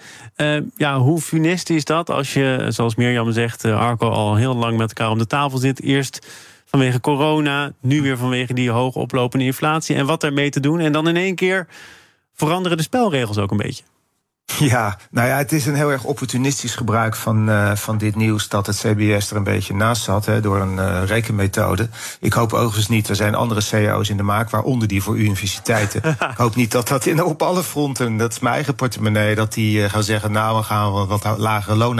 Ja, 0.76 0.98
hoe 0.98 1.20
funest 1.20 1.70
is 1.70 1.84
dat 1.84 2.10
als 2.10 2.32
je, 2.32 2.66
zoals 2.68 2.94
Mirjam 2.94 3.32
zegt, 3.32 3.64
Arco 3.64 4.08
al 4.08 4.34
heel 4.34 4.54
lang 4.54 4.78
met 4.78 4.88
elkaar 4.88 5.10
om 5.10 5.18
de 5.18 5.26
tafel 5.26 5.58
zit? 5.58 5.82
Eerst 5.82 6.26
vanwege 6.72 7.00
corona, 7.00 7.72
nu 7.80 8.02
weer 8.02 8.16
vanwege 8.16 8.54
die 8.54 8.70
hoog 8.70 8.94
oplopende 8.94 9.44
inflatie 9.44 9.96
en 9.96 10.06
wat 10.06 10.20
daarmee 10.20 10.50
te 10.50 10.60
doen. 10.60 10.80
En 10.80 10.92
dan 10.92 11.08
in 11.08 11.16
één 11.16 11.34
keer 11.34 11.66
veranderen 12.34 12.76
de 12.76 12.82
spelregels 12.82 13.38
ook 13.38 13.50
een 13.50 13.56
beetje. 13.56 13.82
Ja, 14.58 14.98
nou 15.10 15.28
ja, 15.28 15.36
het 15.36 15.52
is 15.52 15.66
een 15.66 15.74
heel 15.74 15.90
erg 15.90 16.04
opportunistisch 16.04 16.74
gebruik 16.74 17.16
van, 17.16 17.48
uh, 17.48 17.74
van 17.74 17.98
dit 17.98 18.16
nieuws 18.16 18.48
dat 18.48 18.66
het 18.66 18.76
CBS 18.76 19.30
er 19.30 19.36
een 19.36 19.44
beetje 19.44 19.74
naast 19.74 20.02
zat 20.02 20.26
hè, 20.26 20.40
door 20.40 20.60
een 20.60 20.76
uh, 20.76 21.02
rekenmethode. 21.04 21.88
Ik 22.20 22.32
hoop 22.32 22.52
overigens 22.52 22.88
niet, 22.88 23.08
er 23.08 23.16
zijn 23.16 23.34
andere 23.34 23.60
CEO's 23.60 24.08
in 24.08 24.16
de 24.16 24.22
maak, 24.22 24.50
waaronder 24.50 24.88
die 24.88 25.02
voor 25.02 25.16
universiteiten. 25.16 26.02
ik 26.32 26.36
hoop 26.36 26.54
niet 26.54 26.70
dat 26.70 26.88
dat 26.88 27.06
in, 27.06 27.22
op 27.22 27.42
alle 27.42 27.62
fronten, 27.62 28.16
dat 28.16 28.32
is 28.32 28.38
mijn 28.38 28.54
eigen 28.54 28.74
portemonnee, 28.74 29.34
dat 29.34 29.52
die 29.52 29.78
uh, 29.78 29.90
gaan 29.90 30.02
zeggen, 30.02 30.32
nou 30.32 30.56
we 30.56 30.62
gaan 30.62 31.06
wat 31.06 31.38
lagere 31.38 31.76
loon 31.76 31.96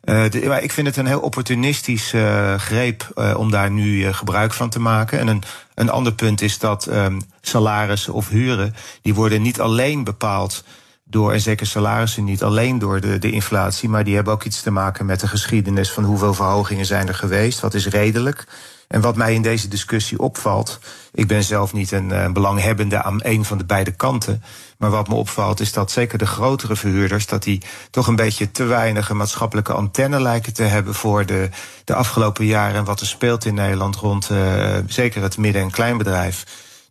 De, 0.00 0.44
maar 0.46 0.62
ik 0.62 0.72
vind 0.72 0.86
het 0.86 0.96
een 0.96 1.06
heel 1.06 1.20
opportunistisch 1.20 2.14
greep 2.56 3.10
om 3.36 3.50
daar 3.50 3.70
nu 3.70 4.12
gebruik 4.12 4.52
van 4.52 4.68
te 4.70 4.80
maken. 4.80 5.18
En 5.18 5.28
een, 5.28 5.42
een 5.74 5.90
ander 5.90 6.12
punt 6.12 6.40
is 6.40 6.58
dat 6.58 6.86
um, 6.86 7.20
salarissen 7.40 8.12
of 8.12 8.28
huren, 8.28 8.74
die 9.02 9.14
worden 9.14 9.42
niet 9.42 9.60
alleen 9.60 10.04
bepaald 10.04 10.64
door, 11.04 11.32
en 11.32 11.40
zeker 11.40 11.66
salarissen 11.66 12.24
niet 12.24 12.42
alleen 12.42 12.78
door 12.78 13.00
de, 13.00 13.18
de 13.18 13.30
inflatie, 13.30 13.88
maar 13.88 14.04
die 14.04 14.14
hebben 14.14 14.32
ook 14.32 14.44
iets 14.44 14.62
te 14.62 14.70
maken 14.70 15.06
met 15.06 15.20
de 15.20 15.28
geschiedenis 15.28 15.90
van 15.90 16.04
hoeveel 16.04 16.34
verhogingen 16.34 16.86
zijn 16.86 17.08
er 17.08 17.14
geweest, 17.14 17.60
wat 17.60 17.74
is 17.74 17.86
redelijk. 17.86 18.46
En 18.88 19.00
wat 19.00 19.16
mij 19.16 19.34
in 19.34 19.42
deze 19.42 19.68
discussie 19.68 20.18
opvalt, 20.18 20.78
ik 21.12 21.26
ben 21.26 21.42
zelf 21.42 21.72
niet 21.72 21.92
een 21.92 22.32
belanghebbende 22.32 23.02
aan 23.02 23.18
een 23.22 23.44
van 23.44 23.58
de 23.58 23.64
beide 23.64 23.92
kanten, 23.92 24.42
maar 24.78 24.90
wat 24.90 25.08
me 25.08 25.14
opvalt 25.14 25.60
is 25.60 25.72
dat 25.72 25.90
zeker 25.90 26.18
de 26.18 26.26
grotere 26.26 26.76
verhuurders, 26.76 27.26
dat 27.26 27.42
die 27.42 27.62
toch 27.90 28.06
een 28.06 28.16
beetje 28.16 28.50
te 28.50 28.64
weinig 28.64 29.12
maatschappelijke 29.12 29.72
antenne 29.72 30.20
lijken 30.20 30.52
te 30.52 30.62
hebben 30.62 30.94
voor 30.94 31.26
de, 31.26 31.48
de 31.84 31.94
afgelopen 31.94 32.46
jaren 32.46 32.76
en 32.76 32.84
wat 32.84 33.00
er 33.00 33.06
speelt 33.06 33.44
in 33.44 33.54
Nederland 33.54 33.96
rond 33.96 34.30
uh, 34.30 34.76
zeker 34.86 35.22
het 35.22 35.36
midden- 35.36 35.62
en 35.62 35.70
kleinbedrijf. 35.70 36.44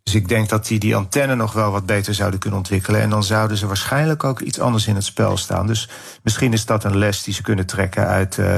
Dus 0.04 0.16
ik 0.16 0.28
denk 0.28 0.50
dat 0.50 0.68
die 0.68 0.80
die 0.80 0.96
antenne 0.96 1.36
nog 1.36 1.54
wel 1.54 1.72
wat 1.72 1.86
beter 1.86 2.14
zouden 2.14 2.40
kunnen 2.40 2.60
ontwikkelen. 2.60 3.02
En 3.02 3.10
dan 3.10 3.24
zouden 3.24 3.58
ze 3.58 3.68
waarschijnlijk 3.68 4.24
ook 4.24 4.40
iets 4.40 4.60
anders 4.60 4.88
in 4.88 4.96
het 4.96 5.04
spel 5.04 5.38
staan. 5.38 5.68
Dus 5.68 5.90
misschien 6.24 6.54
is 6.54 6.66
dat 6.66 6.84
een 6.84 6.98
les 6.98 7.24
die 7.24 7.34
ze 7.34 7.42
kunnen 7.42 7.66
trekken 7.66 8.08
uit. 8.08 8.38
Uh, 8.38 8.56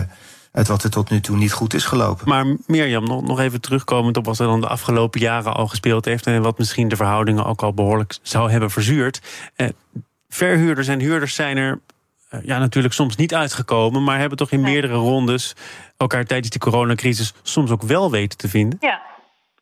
uit 0.51 0.67
wat 0.67 0.83
er 0.83 0.89
tot 0.89 1.09
nu 1.09 1.19
toe 1.19 1.37
niet 1.37 1.51
goed 1.51 1.73
is 1.73 1.85
gelopen. 1.85 2.29
Maar 2.29 2.45
Mirjam, 2.67 3.03
nog, 3.03 3.21
nog 3.21 3.39
even 3.39 3.61
terugkomend 3.61 4.17
op 4.17 4.25
wat 4.25 4.39
er 4.39 4.47
dan 4.47 4.61
de 4.61 4.67
afgelopen 4.67 5.19
jaren 5.19 5.53
al 5.53 5.67
gespeeld 5.67 6.05
heeft. 6.05 6.27
en 6.27 6.41
wat 6.41 6.57
misschien 6.57 6.87
de 6.87 6.95
verhoudingen 6.95 7.45
ook 7.45 7.61
al 7.61 7.73
behoorlijk 7.73 8.17
zou 8.21 8.51
hebben 8.51 8.69
verzuurd. 8.69 9.21
Eh, 9.55 9.67
verhuurders 10.29 10.87
en 10.87 10.99
huurders 10.99 11.35
zijn 11.35 11.57
er 11.57 11.79
uh, 12.33 12.39
ja, 12.43 12.59
natuurlijk 12.59 12.93
soms 12.93 13.15
niet 13.15 13.35
uitgekomen. 13.35 14.03
maar 14.03 14.19
hebben 14.19 14.37
toch 14.37 14.51
in 14.51 14.61
meerdere 14.61 14.93
rondes 14.93 15.55
elkaar 15.97 16.25
tijdens 16.25 16.49
de 16.49 16.59
coronacrisis 16.59 17.33
soms 17.43 17.71
ook 17.71 17.81
wel 17.81 18.11
weten 18.11 18.37
te 18.37 18.49
vinden. 18.49 18.77
Ja, 18.81 19.01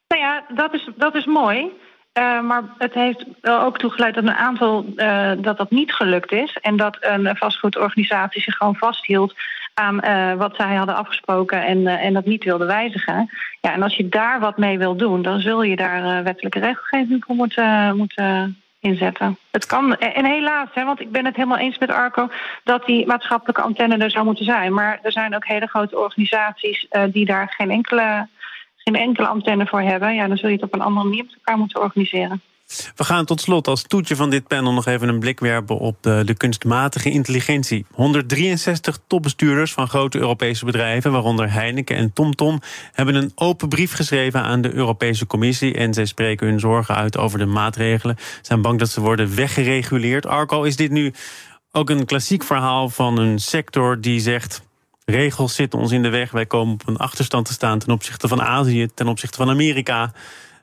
nou 0.08 0.22
ja, 0.22 0.44
dat 0.56 0.74
is, 0.74 0.90
dat 0.96 1.16
is 1.16 1.26
mooi. 1.26 1.72
Uh, 2.18 2.42
maar 2.42 2.64
het 2.78 2.94
heeft 2.94 3.26
ook 3.42 3.78
toegeleid 3.78 4.16
dat 4.16 4.24
een 4.24 4.36
aantal 4.36 4.86
uh, 4.96 5.32
dat 5.38 5.58
dat 5.58 5.72
niet 5.72 5.94
gelukt 5.94 6.32
is. 6.32 6.58
En 6.62 6.78
dat 6.78 6.98
een 7.00 7.36
vastgoedorganisatie 7.38 8.42
zich 8.42 8.56
gewoon 8.56 8.76
vasthield 8.76 9.34
aan 9.78 10.06
uh, 10.06 10.34
wat 10.34 10.56
zij 10.56 10.76
hadden 10.76 10.96
afgesproken 10.96 11.66
en, 11.66 11.88
en 11.88 12.14
dat 12.14 12.26
niet 12.26 12.44
wilde 12.44 12.66
wijzigen. 12.66 13.30
Ja, 13.62 13.74
en 13.74 13.84
als 13.84 13.96
je 13.96 14.10
daar 14.10 14.40
wat 14.40 14.58
mee 14.58 14.78
wil 14.78 14.96
doen, 14.96 15.22
dan 15.22 15.40
zul 15.40 15.64
je 15.64 15.76
daar 15.76 16.24
wettelijke 16.24 16.60
regelgeving 16.60 17.24
voor 17.26 17.36
moeten, 17.36 17.98
moeten 17.98 18.62
inzetten. 18.80 19.38
Het 19.52 19.66
kan, 19.66 19.98
en 19.98 20.26
helaas, 20.26 20.70
hè, 20.74 20.86
want 20.86 21.00
ik 21.00 21.12
ben 21.12 21.26
het 21.26 21.36
helemaal 21.36 21.58
eens 21.58 21.78
met 21.78 21.92
Arco 21.92 22.30
dat 22.64 22.86
die 22.86 23.08
maatschappelijke 23.08 23.62
antenne 23.62 23.98
er 23.98 24.12
zou 24.12 24.26
moeten 24.26 24.46
zijn. 24.46 24.74
Maar 24.74 25.00
er 25.02 25.12
zijn 25.12 25.36
ook 25.36 25.48
hele 25.48 25.68
grote 25.68 26.00
organisaties 26.00 26.88
die 27.12 27.26
daar 27.26 27.54
geen 27.58 27.72
enkele 27.72 28.28
geen 28.76 28.96
enkele 28.96 29.28
antenne 29.28 29.66
voor 29.66 29.82
hebben, 29.82 30.16
ja, 30.16 30.28
dan 30.28 30.38
zul 30.38 30.50
je 30.50 30.56
het 30.56 30.64
op 30.64 30.74
een 30.74 30.82
andere 30.82 31.06
manier 31.08 31.24
met 31.24 31.34
elkaar 31.34 31.58
moeten 31.58 31.82
organiseren. 31.82 32.42
We 32.96 33.04
gaan 33.04 33.26
tot 33.26 33.42
slot 33.42 33.68
als 33.68 33.82
toetje 33.82 34.16
van 34.16 34.30
dit 34.30 34.48
panel 34.48 34.74
nog 34.74 34.86
even 34.86 35.10
een 35.10 35.20
blik 35.20 35.40
werpen 35.40 35.78
op 35.78 35.98
de, 36.02 36.22
de 36.26 36.34
kunstmatige 36.34 37.10
intelligentie. 37.10 37.86
163 37.92 39.00
topbestuurders 39.08 39.74
van 39.74 39.88
grote 39.88 40.18
Europese 40.18 40.66
bedrijven, 40.66 41.12
waaronder 41.12 41.52
Heineken 41.52 41.96
en 41.96 42.14
TomTom, 42.14 42.62
hebben 42.92 43.16
een 43.16 43.32
open 43.36 43.70
brief 43.70 43.94
geschreven 43.94 44.42
aan 44.42 44.62
de 44.62 44.74
Europese 44.74 45.28
Commissie. 45.28 45.74
En 45.74 45.94
zij 45.94 46.06
spreken 46.06 46.48
hun 46.48 46.60
zorgen 46.60 46.96
uit 46.96 47.18
over 47.18 47.40
de 47.40 47.46
maatregelen. 47.46 48.16
Ze 48.18 48.40
zijn 48.42 48.62
bang 48.62 48.80
dat 48.80 48.90
ze 48.90 49.02
worden 49.02 49.36
weggereguleerd. 49.36 50.26
Arco, 50.26 50.64
is 50.64 50.76
dit 50.76 50.92
nu 50.92 51.14
ook 51.72 51.90
een 51.90 52.06
klassiek 52.06 52.44
verhaal 52.44 52.90
van 52.90 53.18
een 53.18 53.40
sector 53.40 54.02
die 54.02 54.20
zegt: 54.20 54.62
regels 55.06 55.56
zitten 55.56 55.80
ons 55.80 55.92
in 55.92 56.04
de 56.04 56.10
weg. 56.10 56.32
Wij 56.32 56.46
komen 56.46 56.74
op 56.74 56.88
een 56.88 56.98
achterstand 56.98 57.46
te 57.46 57.54
staan 57.54 57.80
ten 57.80 57.94
opzichte 57.94 58.28
van 58.28 58.42
Azië, 58.42 58.88
ten 58.94 59.08
opzichte 59.08 59.38
van 59.38 59.50
Amerika. 59.50 60.12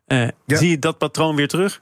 Uh, 0.06 0.28
Zie 0.46 0.70
je 0.70 0.78
dat 0.78 0.98
patroon 0.98 1.36
weer 1.36 1.48
terug? 1.48 1.80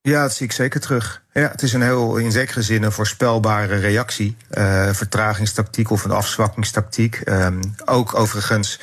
Ja, 0.00 0.22
dat 0.22 0.34
zie 0.34 0.46
ik 0.46 0.52
zeker 0.52 0.80
terug. 0.80 1.22
Ja, 1.32 1.48
het 1.48 1.62
is 1.62 1.72
een 1.72 1.82
heel 1.82 2.16
in 2.16 2.32
zekere 2.32 2.62
zin 2.62 2.82
een 2.82 2.92
voorspelbare 2.92 3.76
reactie. 3.76 4.36
Uh, 4.50 4.88
vertragingstactiek 4.92 5.90
of 5.90 6.04
een 6.04 6.10
afzwakkingstactiek. 6.10 7.22
Um, 7.24 7.60
ook 7.84 8.14
overigens 8.14 8.80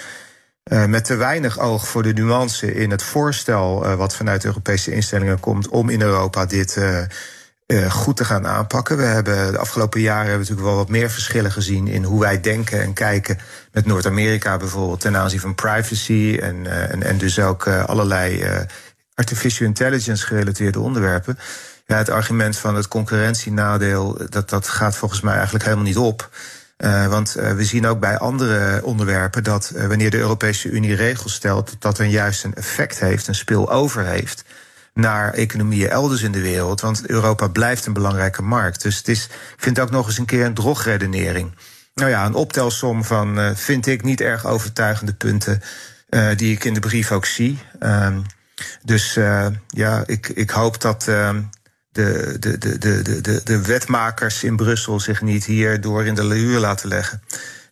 uh, 0.71 0.85
met 0.85 1.05
te 1.05 1.15
weinig 1.15 1.59
oog 1.59 1.87
voor 1.87 2.03
de 2.03 2.13
nuance 2.13 2.73
in 2.73 2.91
het 2.91 3.03
voorstel 3.03 3.85
uh, 3.85 3.95
wat 3.95 4.15
vanuit 4.15 4.45
Europese 4.45 4.91
instellingen 4.91 5.39
komt 5.39 5.67
om 5.67 5.89
in 5.89 6.01
Europa 6.01 6.45
dit 6.45 6.79
goed 7.89 8.17
te 8.17 8.25
gaan 8.25 8.47
aanpakken. 8.47 8.97
We 8.97 9.03
hebben 9.03 9.51
de 9.51 9.57
afgelopen 9.57 10.01
jaren 10.01 10.27
hebben 10.29 10.45
we 10.45 10.51
natuurlijk 10.51 10.67
wel 10.67 10.85
wat 10.85 10.89
meer 10.89 11.09
verschillen 11.09 11.51
gezien 11.51 11.87
in 11.87 12.03
hoe 12.03 12.19
wij 12.19 12.41
denken 12.41 12.81
en 12.81 12.93
kijken 12.93 13.37
met 13.71 13.85
Noord-Amerika 13.85 14.57
bijvoorbeeld 14.57 14.99
ten 14.99 15.17
aanzien 15.17 15.39
van 15.39 15.55
privacy 15.55 16.37
en, 16.41 16.65
en, 17.03 17.17
dus 17.17 17.39
ook 17.39 17.67
allerlei 17.67 18.47
artificial 19.15 19.67
intelligence 19.67 20.25
gerelateerde 20.25 20.79
onderwerpen. 20.79 21.37
Ja, 21.85 21.97
het 21.97 22.09
argument 22.09 22.57
van 22.57 22.75
het 22.75 22.87
concurrentienadeel, 22.87 24.17
dat, 24.29 24.49
dat 24.49 24.67
gaat 24.67 24.95
volgens 24.95 25.21
mij 25.21 25.33
eigenlijk 25.33 25.63
helemaal 25.63 25.85
niet 25.85 25.97
op. 25.97 26.29
want 27.09 27.31
we 27.33 27.63
zien 27.65 27.85
ook 27.85 27.99
bij 27.99 28.17
andere 28.17 28.83
onderwerpen 28.83 29.43
dat 29.43 29.71
wanneer 29.87 30.09
de 30.09 30.17
Europese 30.17 30.69
Unie 30.69 30.95
regels 30.95 31.33
stelt, 31.33 31.75
dat 31.79 31.97
er 31.97 32.05
juist 32.05 32.43
een 32.43 32.55
effect 32.55 32.99
heeft, 32.99 33.27
een 33.27 33.35
spillover 33.35 34.05
heeft 34.05 34.43
naar 34.93 35.33
economieën 35.33 35.89
elders 35.89 36.21
in 36.21 36.31
de 36.31 36.41
wereld. 36.41 36.81
Want 36.81 37.09
Europa 37.09 37.47
blijft 37.47 37.85
een 37.85 37.93
belangrijke 37.93 38.41
markt. 38.41 38.81
Dus 38.81 38.97
het 38.97 39.07
is, 39.07 39.25
ik 39.25 39.55
vind 39.57 39.77
het 39.77 39.85
ook 39.85 39.91
nog 39.91 40.07
eens 40.07 40.17
een 40.17 40.25
keer 40.25 40.45
een 40.45 40.53
drogredenering. 40.53 41.55
Nou 41.93 42.09
ja, 42.09 42.25
een 42.25 42.33
optelsom 42.33 43.03
van, 43.03 43.55
vind 43.55 43.85
ik, 43.87 44.03
niet 44.03 44.21
erg 44.21 44.45
overtuigende 44.45 45.13
punten. 45.13 45.61
Die 46.35 46.51
ik 46.51 46.63
in 46.63 46.73
de 46.73 46.79
brief 46.79 47.11
ook 47.11 47.25
zie. 47.25 47.59
Uh, 48.55 48.65
dus 48.83 49.17
uh, 49.17 49.47
ja, 49.67 50.03
ik, 50.05 50.27
ik 50.27 50.49
hoop 50.49 50.81
dat 50.81 51.07
ehm, 51.07 51.41
de, 51.91 52.35
de, 52.39 52.57
de, 52.57 52.77
de, 52.77 53.21
de, 53.21 53.41
de 53.43 53.61
wetmakers 53.61 54.43
in 54.43 54.55
Brussel 54.55 54.99
zich 54.99 55.21
niet 55.21 55.45
hier 55.45 55.81
door 55.81 56.05
in 56.05 56.15
de 56.15 56.25
lehuur 56.25 56.59
laten 56.59 56.87
leggen. 56.87 57.21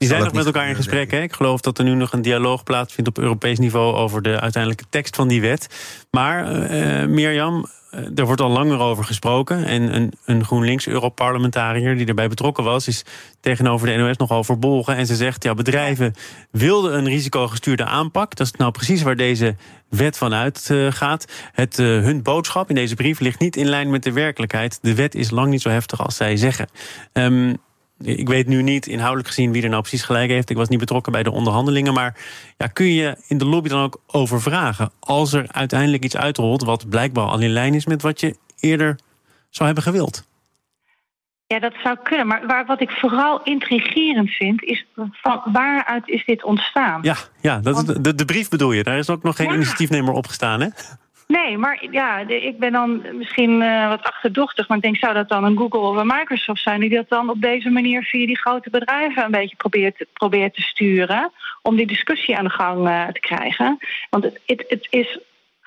Die 0.04 0.12
zijn 0.12 0.24
nog 0.24 0.34
met 0.34 0.46
elkaar 0.46 0.70
in 0.70 0.76
gesprek. 0.76 1.12
Hè? 1.12 1.22
Ik 1.22 1.34
geloof 1.34 1.62
dat 1.62 1.78
er 1.78 1.84
nu 1.84 1.94
nog 1.94 2.14
een 2.14 2.22
dialoog 2.22 2.64
plaatsvindt 2.64 3.10
op 3.10 3.18
Europees 3.18 3.60
niveau 3.60 3.96
over 3.96 4.22
de 4.22 4.40
uiteindelijke 4.40 4.86
tekst 4.90 5.16
van 5.16 5.28
die 5.28 5.42
wet. 5.42 5.68
Maar 6.12 6.72
uh, 6.72 7.06
Mirjam, 7.06 7.66
er 8.16 8.26
wordt 8.26 8.42
al 8.42 8.50
langer 8.50 8.80
over 8.80 9.04
gesproken. 9.04 9.66
En 9.66 9.96
een, 9.96 10.14
een 10.26 10.46
GroenLinks-Europarlementariër 10.46 11.98
die 11.98 12.06
erbij 12.06 12.28
betrokken 12.28 12.64
was, 12.64 12.88
is 12.88 13.06
tegenover 13.40 13.88
de 13.88 13.96
NOS 13.96 14.18
nogal 14.18 14.44
verbolgen. 14.44 14.96
En 14.96 15.06
ze 15.06 15.16
zegt: 15.16 15.44
ja, 15.44 15.54
bedrijven 15.54 16.14
wilden 16.52 16.98
een 16.98 17.08
risicogestuurde 17.08 17.86
aanpak. 17.86 18.36
Dat 18.36 18.48
is 18.48 18.54
nou 18.54 18.72
precies 18.72 19.02
waar 19.02 19.16
deze 19.16 19.56
wet 19.90 20.18
van 20.18 20.34
uitgaat. 20.34 21.26
Het, 21.52 21.80
uh, 21.80 21.88
hun 21.88 22.22
boodschap 22.22 22.70
in 22.70 22.76
deze 22.76 22.96
brief 22.96 23.20
ligt 23.20 23.40
niet 23.40 23.56
in 23.56 23.68
lijn 23.68 23.90
met 23.90 24.04
de 24.04 24.12
werkelijkheid. 24.12 24.80
De 24.82 24.96
wet 24.96 25.16
is 25.16 25.30
lang 25.30 25.50
niet 25.50 25.62
zo 25.62 25.70
heftig 25.70 26.04
als 26.04 26.16
zij 26.16 26.38
zeggen. 26.38 26.68
Um, 27.14 27.58
ik 28.04 28.28
weet 28.28 28.48
nu 28.48 28.62
niet 28.62 28.88
inhoudelijk 28.88 29.28
gezien 29.28 29.52
wie 29.52 29.64
er 29.64 29.70
nou 29.70 29.82
precies 29.82 30.04
gelijk 30.04 30.30
heeft. 30.30 30.50
Ik 30.50 30.58
was 30.58 30.70
niet 30.70 30.80
betrokken 30.80 31.12
bij 31.12 31.24
de 31.24 31.32
onderhandelingen. 31.32 31.94
Maar 31.94 32.16
ja, 32.58 32.68
kun 32.68 32.94
je 32.94 33.18
in 33.28 33.38
de 33.38 33.46
lobby 33.46 33.70
dan 33.70 33.84
ook 33.84 34.02
over 34.08 34.42
vragen? 34.42 34.92
Als 35.00 35.34
er 35.34 35.46
uiteindelijk 35.52 36.04
iets 36.04 36.18
uitrolt 36.18 36.64
wat 36.64 36.90
blijkbaar 36.90 37.26
al 37.26 37.40
in 37.40 37.50
lijn 37.50 37.74
is 37.74 37.86
met 37.86 38.02
wat 38.02 38.20
je 38.20 38.36
eerder 38.60 39.00
zou 39.50 39.66
hebben 39.66 39.84
gewild. 39.84 40.32
Ja, 41.48 41.60
dat 41.60 41.74
zou 41.84 41.98
kunnen. 42.04 42.28
Maar 42.28 42.48
waar, 42.48 42.66
wat 42.66 42.82
ik 42.82 42.92
vooral 42.92 43.44
intrigerend 43.44 44.30
vind, 44.30 44.64
is 44.64 44.86
van 45.12 45.42
waaruit 45.46 46.08
is 46.08 46.26
dit 46.26 46.44
ontstaan? 46.44 47.00
Ja, 47.02 47.16
ja 47.42 47.60
dat 47.60 47.78
is 47.78 47.84
de, 48.02 48.16
de 48.16 48.26
brief 48.26 48.50
bedoel 48.50 48.72
je. 48.72 48.84
Daar 48.84 48.98
is 48.98 49.10
ook 49.10 49.24
nog 49.24 49.36
geen 49.36 49.48
ja. 49.48 49.54
initiatiefnemer 49.54 50.14
opgestaan, 50.14 50.62
hè? 50.62 50.68
Nee, 51.40 51.58
maar 51.58 51.86
ja, 51.92 52.20
ik 52.28 52.60
ben 52.60 52.72
dan 52.72 53.18
misschien 53.18 53.62
uh, 53.62 53.90
wat 53.90 54.04
achterdochtig. 54.04 54.68
Maar 54.68 54.78
ik 54.78 54.84
denk, 54.84 54.98
zou 54.98 55.14
dat 55.14 55.30
dan 55.30 55.44
een 55.44 55.58
Google 55.58 55.80
of 55.80 55.96
een 55.96 56.08
Microsoft 56.08 56.62
zijn... 56.62 56.80
die 56.80 56.90
dat 56.90 57.10
dan 57.10 57.30
op 57.30 57.42
deze 57.42 57.70
manier 57.70 58.04
via 58.04 58.26
die 58.26 58.38
grote 58.38 58.70
bedrijven... 58.70 59.24
een 59.24 59.32
beetje 59.32 59.56
probeert, 59.56 60.06
probeert 60.14 60.54
te 60.54 60.62
sturen... 60.62 61.32
om 61.62 61.76
die 61.76 61.88
discussie 61.88 62.38
aan 62.38 62.44
de 62.44 62.50
gang 62.50 62.88
uh, 62.88 63.08
te 63.08 63.20
krijgen. 63.20 63.78
Want 64.10 64.24
het, 64.24 64.40
het, 64.46 64.66
het 64.68 64.88
is 64.90 65.20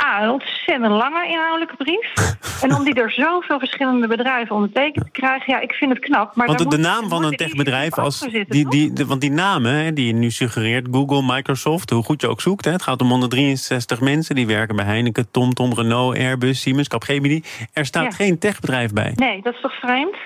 A, 0.03 0.23
een 0.23 0.31
ontzettend 0.31 0.93
lange 0.93 1.27
inhoudelijke 1.29 1.77
brief. 1.77 2.13
en 2.63 2.75
om 2.75 2.85
die 2.85 2.95
door 2.95 3.11
zoveel 3.11 3.59
verschillende 3.59 4.07
bedrijven 4.07 4.55
ondertekend 4.55 5.05
te 5.05 5.11
krijgen, 5.11 5.53
ja, 5.53 5.61
ik 5.61 5.73
vind 5.73 5.93
het 5.93 6.01
knap. 6.01 6.35
Maar 6.35 6.47
want 6.47 6.71
de, 6.71 6.77
naam 6.77 7.09
van 7.09 7.25
een 7.25 7.37
techbedrijf, 7.37 7.99
als 7.99 8.29
die, 8.49 8.69
die, 8.69 8.93
want 9.07 9.21
die 9.21 9.31
namen 9.31 9.95
die 9.95 10.07
je 10.07 10.13
nu 10.13 10.31
suggereert, 10.31 10.87
Google, 10.91 11.23
Microsoft, 11.35 11.91
hoe 11.91 12.05
goed 12.05 12.21
je 12.21 12.29
ook 12.29 12.41
zoekt, 12.41 12.65
hè, 12.65 12.71
het 12.71 12.83
gaat 12.83 13.01
om 13.01 13.09
163 13.09 14.01
mensen 14.01 14.35
die 14.35 14.47
werken 14.47 14.77
bij 14.77 14.85
Heineken, 14.85 15.31
TomTom, 15.31 15.75
Renault, 15.75 16.17
Airbus, 16.17 16.61
Siemens, 16.61 16.89
Capgemini. 16.89 17.43
Er 17.73 17.87
staat 17.87 18.05
ja. 18.05 18.11
geen 18.11 18.39
techbedrijf 18.39 18.93
bij. 18.93 19.13
Nee, 19.15 19.43
dat 19.43 19.55
is 19.55 19.61
toch 19.61 19.79
vreemd? 19.79 20.17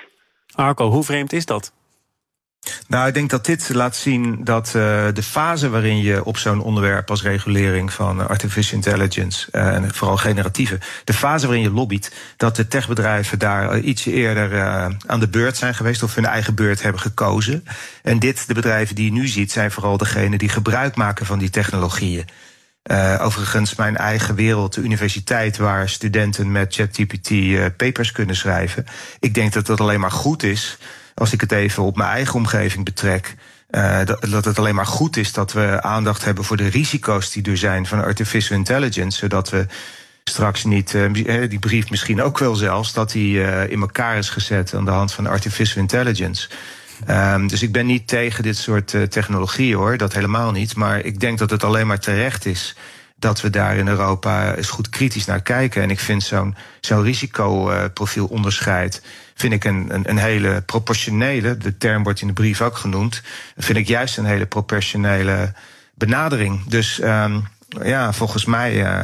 Arco, 0.54 0.90
hoe 0.90 1.04
vreemd 1.04 1.33
is 1.33 1.46
dat? 1.46 1.72
Nou, 2.88 3.08
ik 3.08 3.14
denk 3.14 3.30
dat 3.30 3.44
dit 3.46 3.68
laat 3.74 3.96
zien 3.96 4.44
dat 4.44 4.66
uh, 4.66 4.72
de 5.12 5.22
fase 5.22 5.68
waarin 5.68 6.02
je 6.02 6.24
op 6.24 6.36
zo'n 6.36 6.62
onderwerp 6.62 7.10
als 7.10 7.22
regulering 7.22 7.92
van 7.92 8.28
artificial 8.28 8.76
intelligence 8.76 9.48
uh, 9.52 9.74
en 9.74 9.94
vooral 9.94 10.16
generatieve, 10.16 10.78
de 11.04 11.12
fase 11.12 11.46
waarin 11.46 11.64
je 11.64 11.70
lobbyt, 11.70 12.12
dat 12.36 12.56
de 12.56 12.68
techbedrijven 12.68 13.38
daar 13.38 13.78
ietsje 13.78 14.12
eerder 14.12 14.52
uh, 14.52 14.86
aan 15.06 15.20
de 15.20 15.28
beurt 15.28 15.56
zijn 15.56 15.74
geweest 15.74 16.02
of 16.02 16.14
hun 16.14 16.26
eigen 16.26 16.54
beurt 16.54 16.82
hebben 16.82 17.00
gekozen. 17.00 17.64
En 18.02 18.18
dit, 18.18 18.46
de 18.46 18.54
bedrijven 18.54 18.94
die 18.94 19.04
je 19.04 19.12
nu 19.12 19.28
ziet, 19.28 19.52
zijn 19.52 19.70
vooral 19.70 19.96
degenen 19.96 20.38
die 20.38 20.48
gebruik 20.48 20.96
maken 20.96 21.26
van 21.26 21.38
die 21.38 21.50
technologieën. 21.50 22.24
Overigens, 23.20 23.74
mijn 23.74 23.96
eigen 23.96 24.34
wereld, 24.34 24.74
de 24.74 24.80
universiteit, 24.80 25.56
waar 25.56 25.88
studenten 25.88 26.52
met 26.52 26.74
ChatGPT 26.74 27.30
papers 27.76 28.12
kunnen 28.12 28.36
schrijven. 28.36 28.86
Ik 29.20 29.34
denk 29.34 29.52
dat 29.52 29.66
dat 29.66 29.80
alleen 29.80 30.00
maar 30.00 30.10
goed 30.10 30.42
is 30.42 30.78
als 31.20 31.33
ik 31.33 31.40
het 31.40 31.52
even 31.52 31.83
op 31.83 31.96
mijn 31.96 32.11
eigen 32.11 32.35
omgeving 32.35 32.85
betrek. 32.85 33.35
Uh, 33.70 34.04
dat, 34.04 34.26
dat 34.30 34.44
het 34.44 34.59
alleen 34.59 34.74
maar 34.74 34.87
goed 34.87 35.16
is 35.16 35.33
dat 35.33 35.52
we 35.52 35.83
aandacht 35.83 36.24
hebben 36.24 36.44
voor 36.44 36.56
de 36.56 36.68
risico's 36.68 37.30
die 37.30 37.50
er 37.50 37.56
zijn 37.56 37.87
van 37.87 38.04
artificial 38.04 38.59
intelligence. 38.59 39.18
Zodat 39.18 39.50
we 39.50 39.66
straks 40.24 40.64
niet, 40.64 40.94
uh, 40.94 41.48
die 41.48 41.59
brief 41.59 41.90
misschien 41.90 42.22
ook 42.22 42.38
wel 42.38 42.54
zelfs, 42.54 42.92
dat 42.92 43.11
die 43.11 43.40
in 43.68 43.80
elkaar 43.80 44.16
is 44.16 44.28
gezet 44.28 44.74
aan 44.74 44.85
de 44.85 44.90
hand 44.90 45.12
van 45.12 45.26
artificial 45.26 45.83
intelligence. 45.83 46.48
Um, 47.09 47.48
dus 47.48 47.62
ik 47.62 47.72
ben 47.72 47.87
niet 47.87 48.09
tegen 48.09 48.42
dit 48.42 48.56
soort 48.56 49.11
technologieën 49.11 49.76
hoor, 49.76 49.96
dat 49.96 50.12
helemaal 50.12 50.50
niet. 50.50 50.76
Maar 50.76 51.00
ik 51.00 51.20
denk 51.20 51.38
dat 51.38 51.50
het 51.50 51.64
alleen 51.64 51.87
maar 51.87 52.00
terecht 52.00 52.46
is 52.46 52.74
dat 53.20 53.40
we 53.40 53.50
daar 53.50 53.76
in 53.76 53.88
Europa 53.88 54.54
eens 54.54 54.68
goed 54.68 54.88
kritisch 54.88 55.24
naar 55.24 55.42
kijken. 55.42 55.83
En 55.83 55.90
ik 55.90 56.00
vind 56.00 56.22
zo'n 56.22 56.56
zo'n 56.80 57.02
risicoprofielonderscheid 57.02 59.02
vind 59.40 59.53
ik 59.53 59.64
een, 59.64 59.87
een, 59.94 60.11
een, 60.11 60.18
hele 60.18 60.62
proportionele, 60.66 61.57
de 61.57 61.76
term 61.76 62.03
wordt 62.03 62.20
in 62.20 62.26
de 62.26 62.33
brief 62.33 62.61
ook 62.61 62.76
genoemd, 62.76 63.22
vind 63.57 63.79
ik 63.79 63.88
juist 63.88 64.16
een 64.16 64.24
hele 64.24 64.46
proportionele 64.46 65.53
benadering. 65.94 66.64
Dus 66.68 67.00
um, 67.03 67.46
ja, 67.83 68.12
volgens 68.12 68.44
mij. 68.44 68.74
Uh, 68.74 69.03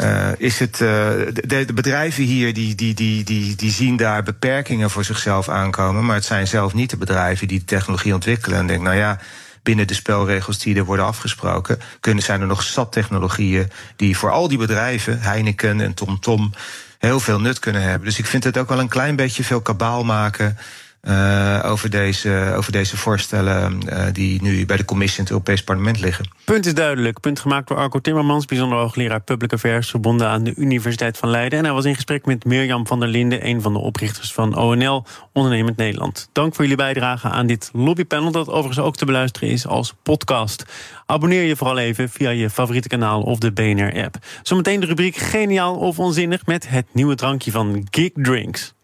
uh, 0.00 0.28
is 0.36 0.58
het, 0.58 0.76
de, 0.76 1.42
de, 1.46 1.72
bedrijven 1.74 2.24
hier 2.24 2.54
die, 2.54 2.74
die, 2.74 2.94
die, 2.94 3.24
die, 3.24 3.54
die 3.54 3.70
zien 3.70 3.96
daar 3.96 4.22
beperkingen 4.22 4.90
voor 4.90 5.04
zichzelf 5.04 5.48
aankomen. 5.48 6.04
Maar 6.04 6.14
het 6.14 6.24
zijn 6.24 6.46
zelf 6.46 6.74
niet 6.74 6.90
de 6.90 6.96
bedrijven 6.96 7.48
die 7.48 7.58
de 7.58 7.64
technologie 7.64 8.14
ontwikkelen. 8.14 8.58
En 8.58 8.66
denk, 8.66 8.82
nou 8.82 8.96
ja, 8.96 9.18
binnen 9.62 9.86
de 9.86 9.94
spelregels 9.94 10.58
die 10.58 10.76
er 10.76 10.84
worden 10.84 11.06
afgesproken, 11.06 11.78
kunnen 12.00 12.22
zijn 12.22 12.40
er 12.40 12.46
nog 12.46 12.62
zat 12.62 12.92
technologieën 12.92 13.70
die 13.96 14.16
voor 14.16 14.30
al 14.30 14.48
die 14.48 14.58
bedrijven, 14.58 15.20
Heineken 15.20 15.80
en 15.80 15.94
TomTom, 15.94 16.20
Tom, 16.20 16.52
heel 16.98 17.20
veel 17.20 17.40
nut 17.40 17.58
kunnen 17.58 17.82
hebben. 17.82 18.08
Dus 18.08 18.18
ik 18.18 18.26
vind 18.26 18.44
het 18.44 18.58
ook 18.58 18.68
wel 18.68 18.78
een 18.78 18.88
klein 18.88 19.16
beetje 19.16 19.44
veel 19.44 19.60
kabaal 19.60 20.04
maken. 20.04 20.58
Uh, 21.08 21.60
over, 21.64 21.90
deze, 21.90 22.52
over 22.56 22.72
deze 22.72 22.96
voorstellen 22.96 23.80
uh, 23.88 24.04
die 24.12 24.42
nu 24.42 24.66
bij 24.66 24.76
de 24.76 24.84
commissie 24.84 25.18
in 25.18 25.24
het 25.24 25.32
Europees 25.32 25.64
Parlement 25.64 26.00
liggen. 26.00 26.28
Punt 26.44 26.66
is 26.66 26.74
duidelijk. 26.74 27.20
Punt 27.20 27.40
gemaakt 27.40 27.68
door 27.68 27.76
Arco 27.76 28.00
Timmermans, 28.00 28.44
bijzonder 28.44 28.78
hoogleraar 28.78 29.20
Public 29.20 29.52
Affairs, 29.52 29.90
verbonden 29.90 30.28
aan 30.28 30.44
de 30.44 30.54
Universiteit 30.56 31.18
van 31.18 31.28
Leiden. 31.28 31.58
En 31.58 31.64
hij 31.64 31.74
was 31.74 31.84
in 31.84 31.94
gesprek 31.94 32.26
met 32.26 32.44
Mirjam 32.44 32.86
van 32.86 33.00
der 33.00 33.08
Linden, 33.08 33.46
een 33.46 33.62
van 33.62 33.72
de 33.72 33.78
oprichters 33.78 34.32
van 34.32 34.56
ONL, 34.56 35.04
Ondernemend 35.32 35.76
Nederland. 35.76 36.28
Dank 36.32 36.54
voor 36.54 36.62
jullie 36.64 36.78
bijdrage 36.78 37.28
aan 37.28 37.46
dit 37.46 37.70
lobbypanel, 37.72 38.30
dat 38.30 38.48
overigens 38.48 38.86
ook 38.86 38.96
te 38.96 39.04
beluisteren 39.04 39.48
is 39.48 39.66
als 39.66 39.94
podcast. 40.02 40.64
Abonneer 41.06 41.42
je 41.42 41.56
vooral 41.56 41.78
even 41.78 42.08
via 42.08 42.30
je 42.30 42.50
favoriete 42.50 42.88
kanaal 42.88 43.22
of 43.22 43.38
de 43.38 43.52
BNR-app. 43.52 44.16
Zometeen 44.42 44.80
de 44.80 44.86
rubriek 44.86 45.16
Geniaal 45.16 45.76
of 45.76 45.98
Onzinnig 45.98 46.46
met 46.46 46.68
het 46.68 46.86
nieuwe 46.92 47.14
drankje 47.14 47.50
van 47.50 47.86
Geek 47.90 48.12
Drinks. 48.14 48.74